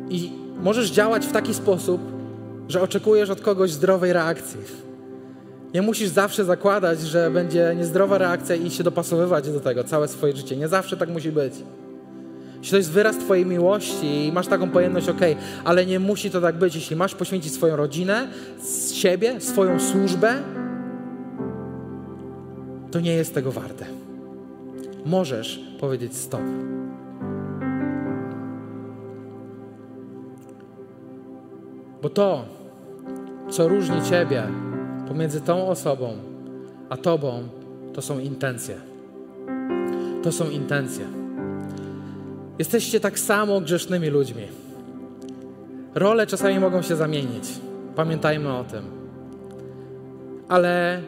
[0.09, 2.01] I możesz działać w taki sposób,
[2.69, 4.59] że oczekujesz od kogoś zdrowej reakcji.
[5.73, 10.35] Nie musisz zawsze zakładać, że będzie niezdrowa reakcja i się dopasowywać do tego całe swoje
[10.35, 10.55] życie.
[10.55, 11.53] Nie zawsze tak musi być.
[12.57, 15.21] Jeśli to jest wyraz Twojej miłości i masz taką pojemność, ok,
[15.63, 16.75] ale nie musi to tak być.
[16.75, 18.27] Jeśli masz poświęcić swoją rodzinę,
[18.93, 20.33] siebie, swoją służbę,
[22.91, 24.04] to nie jest tego warte
[25.05, 26.41] możesz powiedzieć stop.
[32.01, 32.45] Bo to,
[33.49, 34.43] co różni Ciebie
[35.07, 36.13] pomiędzy tą osobą
[36.89, 37.43] a Tobą,
[37.93, 38.75] to są intencje.
[40.23, 41.05] To są intencje.
[42.59, 44.43] Jesteście tak samo grzesznymi ludźmi.
[45.95, 47.43] Role czasami mogą się zamienić.
[47.95, 48.83] Pamiętajmy o tym.
[50.49, 51.01] Ale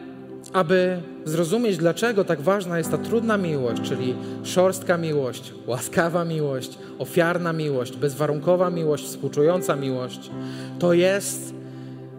[0.52, 4.14] aby zrozumieć, dlaczego tak ważna jest ta trudna miłość, czyli
[4.44, 10.30] szorstka miłość, łaskawa miłość, ofiarna miłość, bezwarunkowa miłość, współczująca miłość,
[10.78, 11.54] to jest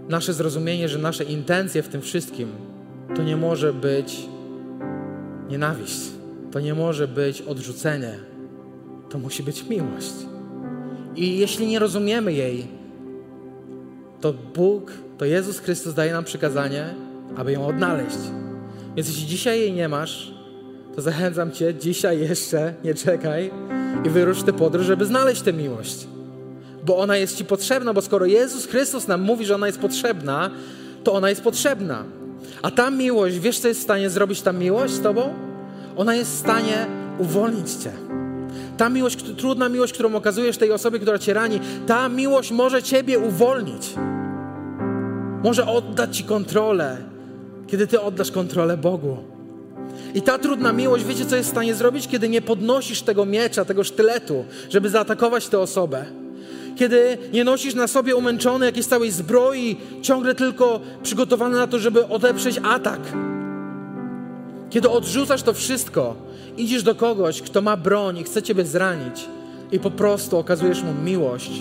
[0.09, 2.49] nasze zrozumienie, że nasze intencje w tym wszystkim
[3.15, 4.27] to nie może być
[5.49, 5.99] nienawiść,
[6.51, 8.19] to nie może być odrzucenie,
[9.09, 10.13] to musi być miłość.
[11.15, 12.67] I jeśli nie rozumiemy jej,
[14.21, 16.93] to Bóg, to Jezus Chrystus daje nam przykazanie,
[17.37, 18.48] aby ją odnaleźć.
[18.99, 20.31] Więc jeśli dzisiaj jej nie masz,
[20.95, 23.51] to zachęcam Cię, dzisiaj jeszcze nie czekaj
[24.05, 26.07] i wyrusz tę podróż, żeby znaleźć tę miłość.
[26.85, 30.51] Bo ona jest Ci potrzebna, bo skoro Jezus Chrystus nam mówi, że ona jest potrzebna,
[31.03, 32.03] to ona jest potrzebna.
[32.61, 35.33] A ta miłość, wiesz co jest w stanie zrobić ta miłość z tobą?
[35.97, 36.85] Ona jest w stanie
[37.19, 37.91] uwolnić cię.
[38.77, 43.19] Ta miłość, trudna miłość, którą okazujesz tej osobie, która cię rani, ta miłość może ciebie
[43.19, 43.93] uwolnić.
[45.43, 47.08] Może oddać ci kontrolę,
[47.71, 49.17] kiedy ty oddasz kontrolę Bogu.
[50.13, 53.65] I ta trudna miłość, wiecie, co jest w stanie zrobić, kiedy nie podnosisz tego miecza,
[53.65, 56.05] tego sztyletu, żeby zaatakować tę osobę.
[56.75, 62.07] Kiedy nie nosisz na sobie umęczony jakiejś całej zbroi, ciągle tylko przygotowany na to, żeby
[62.07, 62.99] odeprzeć atak.
[64.69, 66.15] Kiedy odrzucasz to wszystko,
[66.57, 69.25] idziesz do kogoś, kto ma broń i chce ciebie zranić
[69.71, 71.51] i po prostu okazujesz mu miłość,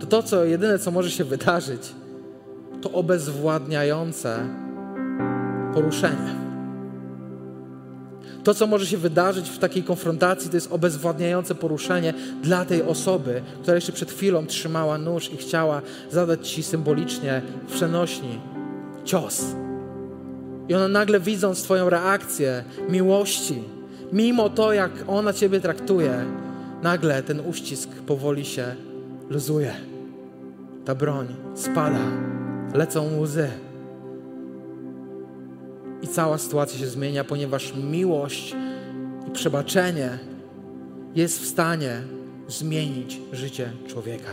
[0.00, 1.82] to to, co jedyne, co może się wydarzyć,
[2.82, 4.38] to obezwładniające
[5.74, 6.40] poruszenie.
[8.44, 13.42] To, co może się wydarzyć w takiej konfrontacji, to jest obezwładniające poruszenie dla tej osoby,
[13.62, 18.40] która jeszcze przed chwilą trzymała nóż i chciała zadać ci symbolicznie w przenośni
[19.04, 19.44] cios.
[20.68, 23.62] I ona nagle widząc Twoją reakcję miłości,
[24.12, 26.24] mimo to, jak ona Ciebie traktuje,
[26.82, 28.74] nagle ten uścisk powoli się
[29.30, 29.74] luzuje.
[30.84, 32.00] Ta broń spada,
[32.74, 33.69] lecą łzy.
[36.02, 38.54] I cała sytuacja się zmienia, ponieważ miłość
[39.28, 40.18] i przebaczenie
[41.14, 42.02] jest w stanie
[42.48, 44.30] zmienić życie człowieka.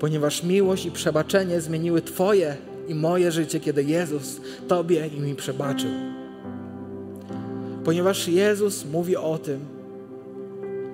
[0.00, 2.56] Ponieważ miłość i przebaczenie zmieniły Twoje
[2.88, 5.90] i moje życie, kiedy Jezus Tobie i mi przebaczył.
[7.84, 9.60] Ponieważ Jezus mówi o tym,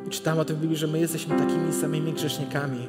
[0.07, 2.87] i czytamy o tym w Biblii, że my jesteśmy takimi samymi grzesznikami.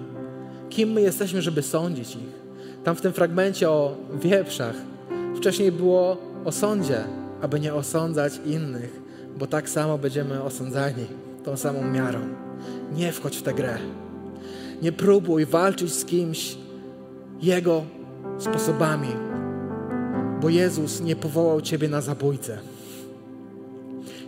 [0.70, 2.46] Kim my jesteśmy, żeby sądzić ich?
[2.84, 4.76] Tam w tym fragmencie o wieprzach
[5.36, 7.04] wcześniej było o sądzie,
[7.42, 9.02] aby nie osądzać innych,
[9.38, 11.06] bo tak samo będziemy osądzani
[11.44, 12.20] tą samą miarą.
[12.94, 13.78] Nie wchodź w tę grę.
[14.82, 16.58] Nie próbuj walczyć z kimś
[17.42, 17.84] Jego
[18.40, 19.08] sposobami,
[20.42, 22.58] bo Jezus nie powołał Ciebie na zabójcę.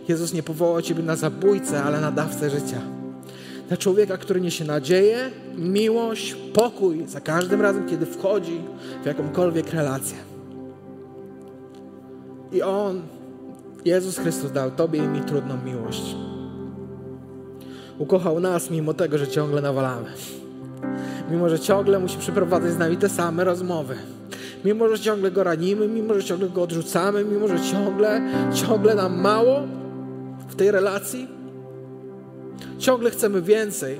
[0.08, 2.80] Jezus nie powołał Ciebie na zabójcę, ale na dawcę życia.
[3.70, 8.60] Na człowieka, który niesie nadzieję, miłość, pokój za każdym razem, kiedy wchodzi
[9.02, 10.37] w jakąkolwiek relację.
[12.52, 13.02] I On,
[13.84, 16.16] Jezus Chrystus, dał Tobie i mi trudną miłość.
[17.98, 20.10] Ukochał nas mimo tego, że ciągle nawalamy.
[21.30, 23.96] Mimo, że ciągle musi przeprowadzać z nami te same rozmowy.
[24.64, 28.20] Mimo, że ciągle go ranimy, mimo, że ciągle go odrzucamy, mimo, że ciągle,
[28.54, 29.60] ciągle nam mało
[30.48, 31.28] w tej relacji.
[32.78, 33.96] Ciągle chcemy więcej,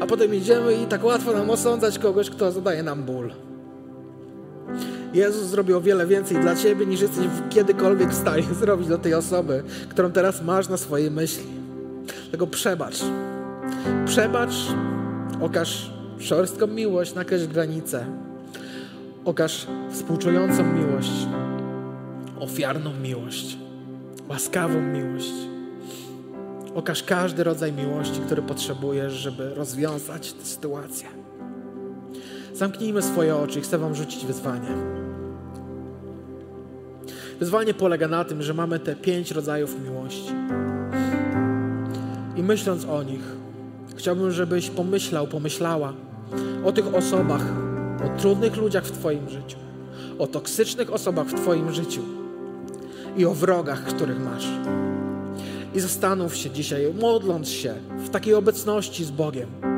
[0.00, 3.30] a potem idziemy i tak łatwo nam osądzać kogoś, kto zadaje nam ból.
[5.14, 9.14] Jezus zrobił o wiele więcej dla Ciebie, niż jesteś kiedykolwiek w stanie zrobić dla tej
[9.14, 11.44] osoby, którą teraz masz na swojej myśli.
[12.30, 13.02] Tego przebacz.
[14.06, 14.54] Przebacz,
[15.40, 18.06] okaż szorstką miłość, nakreśl granicę.
[19.24, 21.12] Okaż współczującą miłość,
[22.38, 23.58] ofiarną miłość,
[24.28, 25.32] łaskawą miłość.
[26.74, 31.25] Okaż każdy rodzaj miłości, który potrzebujesz, żeby rozwiązać tę sytuację.
[32.56, 34.68] Zamknijmy swoje oczy i chcę Wam rzucić wyzwanie.
[37.40, 40.32] Wyzwanie polega na tym, że mamy te pięć rodzajów miłości.
[42.36, 43.22] I myśląc o nich,
[43.96, 45.92] chciałbym, żebyś pomyślał, pomyślała
[46.64, 47.42] o tych osobach,
[48.04, 49.58] o trudnych ludziach w Twoim życiu,
[50.18, 52.02] o toksycznych osobach w Twoim życiu
[53.16, 54.46] i o wrogach, których masz.
[55.74, 59.75] I zastanów się dzisiaj, modląc się w takiej obecności z Bogiem.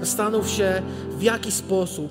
[0.00, 0.82] Zastanów się,
[1.18, 2.10] w jaki sposób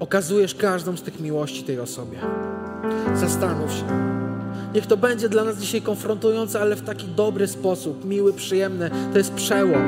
[0.00, 2.18] okazujesz każdą z tych miłości tej osobie.
[3.14, 3.84] Zastanów się.
[4.74, 8.90] Niech to będzie dla nas dzisiaj konfrontujące, ale w taki dobry sposób, miły, przyjemny.
[9.12, 9.82] To jest przełom.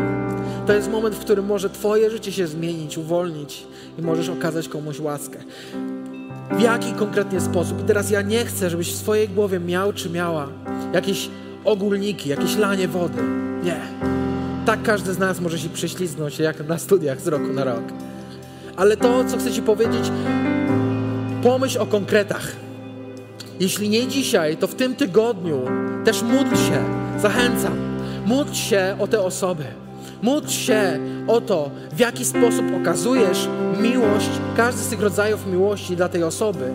[0.67, 3.67] To jest moment, w którym może Twoje życie się zmienić, uwolnić
[3.99, 5.39] i możesz okazać komuś łaskę.
[6.51, 7.81] W jaki konkretnie sposób?
[7.81, 10.49] I teraz ja nie chcę, żebyś w swojej głowie miał czy miała
[10.93, 11.31] jakieś
[11.65, 13.23] ogólniki, jakieś lanie wody.
[13.65, 13.81] Nie.
[14.69, 17.83] Tak każdy z nas może się prześlizgnąć, jak na studiach z roku na rok.
[18.77, 20.11] Ale to, co chcę Ci powiedzieć,
[21.43, 22.53] pomyśl o konkretach.
[23.61, 25.63] Jeśli nie dzisiaj, to w tym tygodniu
[26.05, 26.85] też módl się,
[27.19, 27.77] zachęcam,
[28.27, 29.65] módl się o te osoby.
[30.23, 33.49] Módl się o to, w jaki sposób okazujesz
[33.81, 36.75] miłość, każdy z tych rodzajów miłości dla tej osoby.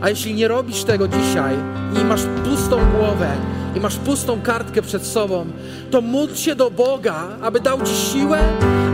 [0.00, 1.56] A jeśli nie robisz tego dzisiaj
[2.00, 3.28] i masz pustą głowę
[3.74, 5.46] i masz pustą kartkę przed sobą,
[5.90, 8.38] to módl się do Boga, aby dał Ci siłę,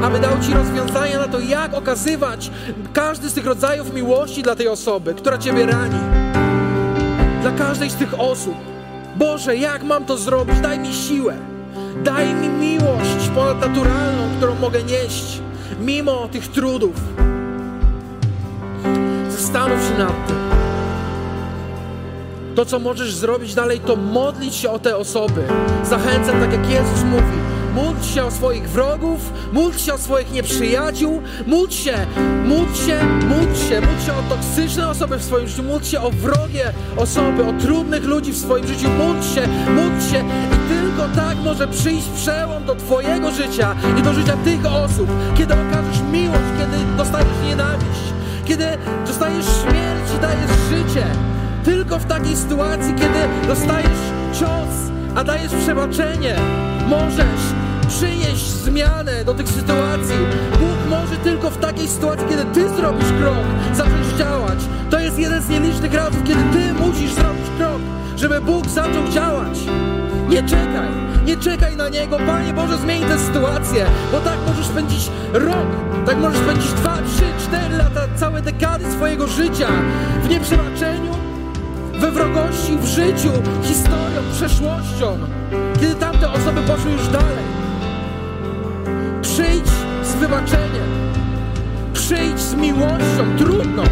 [0.02, 2.50] aby dał Ci rozwiązania na to, jak okazywać
[2.92, 5.98] każdy z tych rodzajów miłości dla tej osoby, która Ciebie rani.
[7.42, 8.55] Dla każdej z tych osób.
[9.16, 10.61] Boże, jak mam to zrobić?
[10.61, 11.36] Daj mi siłę.
[12.05, 15.40] Daj mi miłość ponadnaturalną, którą mogę nieść,
[15.80, 16.94] mimo tych trudów.
[19.28, 20.53] Zastanów się nad tym.
[22.55, 25.42] To, co możesz zrobić dalej, to modlić się o te osoby.
[25.84, 27.38] Zachęcam, tak jak Jezus mówi,
[27.74, 32.07] módl się o swoich wrogów, módl się o swoich nieprzyjaciół, módl się,
[32.44, 36.11] módl się, módl się, módl się o toksyczne osoby w swoim życiu, módl się o
[36.11, 40.24] wrogie osoby, o trudnych ludzi w swoim życiu, módl się, módl się
[40.55, 45.55] i tylko tak może przyjść przełom do Twojego życia i do życia tych osób, kiedy
[45.55, 48.05] okażesz miłość, kiedy dostajesz nienawiść,
[48.44, 48.66] kiedy
[49.07, 51.34] dostajesz śmierć i dajesz życie.
[51.64, 54.00] Tylko w takiej sytuacji, kiedy dostajesz
[54.32, 56.36] cios, a dajesz przebaczenie,
[56.88, 57.42] możesz
[57.88, 60.16] przynieść zmianę do tych sytuacji.
[60.60, 63.44] Bóg może tylko w takiej sytuacji, kiedy Ty zrobisz krok,
[63.74, 64.58] zacząć działać.
[64.90, 67.80] To jest jeden z nielicznych razów, kiedy Ty musisz zrobić krok,
[68.16, 69.58] żeby Bóg zaczął działać.
[70.28, 70.88] Nie czekaj,
[71.26, 72.18] nie czekaj na Niego.
[72.26, 75.66] Panie Boże, zmień tę sytuację, bo tak możesz spędzić rok,
[76.06, 79.68] tak możesz spędzić dwa, trzy, cztery lata, całe dekady swojego życia
[80.22, 81.14] w nieprzebaczeniu,
[82.01, 83.30] we wrogości, w życiu,
[83.62, 85.18] historią, przeszłością,
[85.80, 87.45] kiedy tamte osoby poszły już dalej.
[89.22, 89.68] Przyjdź
[90.03, 90.88] z wybaczeniem,
[91.92, 93.82] przyjdź z miłością, trudną,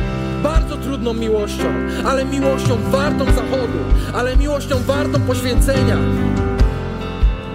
[0.42, 1.64] bardzo trudną miłością,
[2.04, 3.78] ale miłością wartą zachodu,
[4.14, 5.96] ale miłością wartą poświęcenia.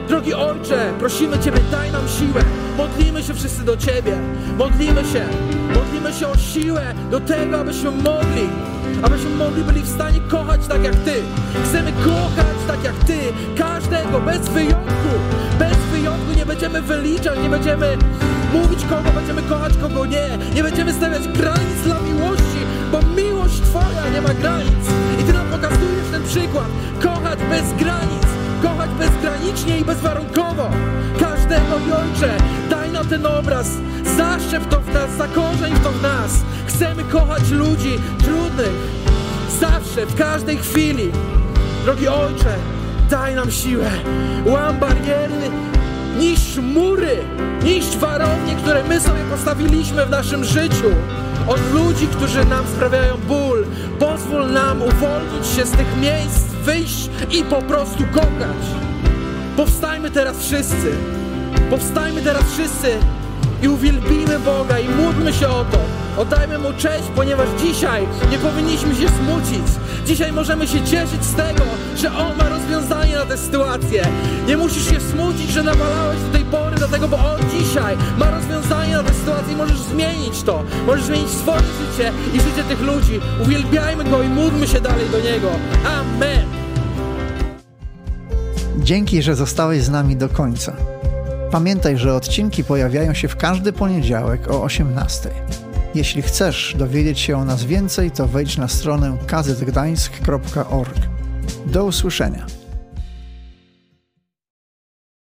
[0.08, 2.42] Drogi Ojcze, prosimy Ciebie, daj nam siłę.
[2.78, 4.18] Modlimy się wszyscy do Ciebie.
[4.58, 5.26] Modlimy się.
[5.76, 8.50] Modlimy się o siłę do tego, abyśmy mogli,
[9.02, 11.14] abyśmy mogli byli w stanie kochać tak jak Ty.
[11.66, 13.20] Chcemy kochać tak jak Ty.
[13.58, 15.12] Każdego, bez wyjątku.
[15.60, 17.98] Bez wyjątku nie będziemy wyliczać, nie będziemy
[18.54, 20.38] mówić, kogo będziemy kochać, kogo nie.
[20.56, 24.86] Nie będziemy stawiać granic dla miłości, bo miłość Twoja nie ma granic.
[25.22, 26.68] I Ty nam pokazujesz ten przykład.
[27.04, 28.28] Kochać bez granic
[28.62, 30.70] kochać bezgranicznie i bezwarunkowo.
[31.20, 32.38] Każdego i Ojcze,
[32.70, 33.68] daj nam ten obraz,
[34.18, 36.32] zaszczep to w nas, zakorzeń to w nas.
[36.68, 38.74] Chcemy kochać ludzi trudnych,
[39.60, 41.12] zawsze, w każdej chwili.
[41.86, 42.56] Drogi Ojcze,
[43.10, 43.92] daj nam siłę,
[44.46, 45.50] łam bariery,
[46.20, 47.18] niszcz mury,
[47.64, 50.90] niszcz warownie, które my sobie postawiliśmy w naszym życiu.
[51.48, 53.66] Od ludzi, którzy nam sprawiają ból.
[54.00, 58.64] Pozwól nam uwolnić się z tych miejsc, wyjść i po prostu kochać.
[59.56, 60.92] Powstajmy teraz wszyscy.
[61.70, 62.88] Powstajmy teraz wszyscy
[63.64, 65.97] i uwielbimy Boga i módlmy się o to.
[66.18, 69.68] Oddajmy Mu cześć, ponieważ dzisiaj nie powinniśmy się smucić.
[70.06, 71.64] Dzisiaj możemy się cieszyć z tego,
[71.98, 74.08] że On ma rozwiązanie na tę sytuację.
[74.48, 78.94] Nie musisz się smucić, że nawalałeś do tej pory, dlatego bo On dzisiaj ma rozwiązanie
[78.94, 80.64] na tę sytuację i możesz zmienić to.
[80.88, 83.20] Możesz zmienić swoje życie i życie tych ludzi.
[83.44, 85.50] Uwielbiajmy Go i módlmy się dalej do Niego.
[85.86, 86.46] Amen.
[88.78, 90.74] Dzięki, że zostałeś z nami do końca.
[91.52, 95.30] Pamiętaj, że odcinki pojawiają się w każdy poniedziałek o 18.
[95.98, 100.98] Jeśli chcesz dowiedzieć się o nas więcej, to wejdź na stronę kazetgdańsk.org.
[101.66, 102.57] Do usłyszenia.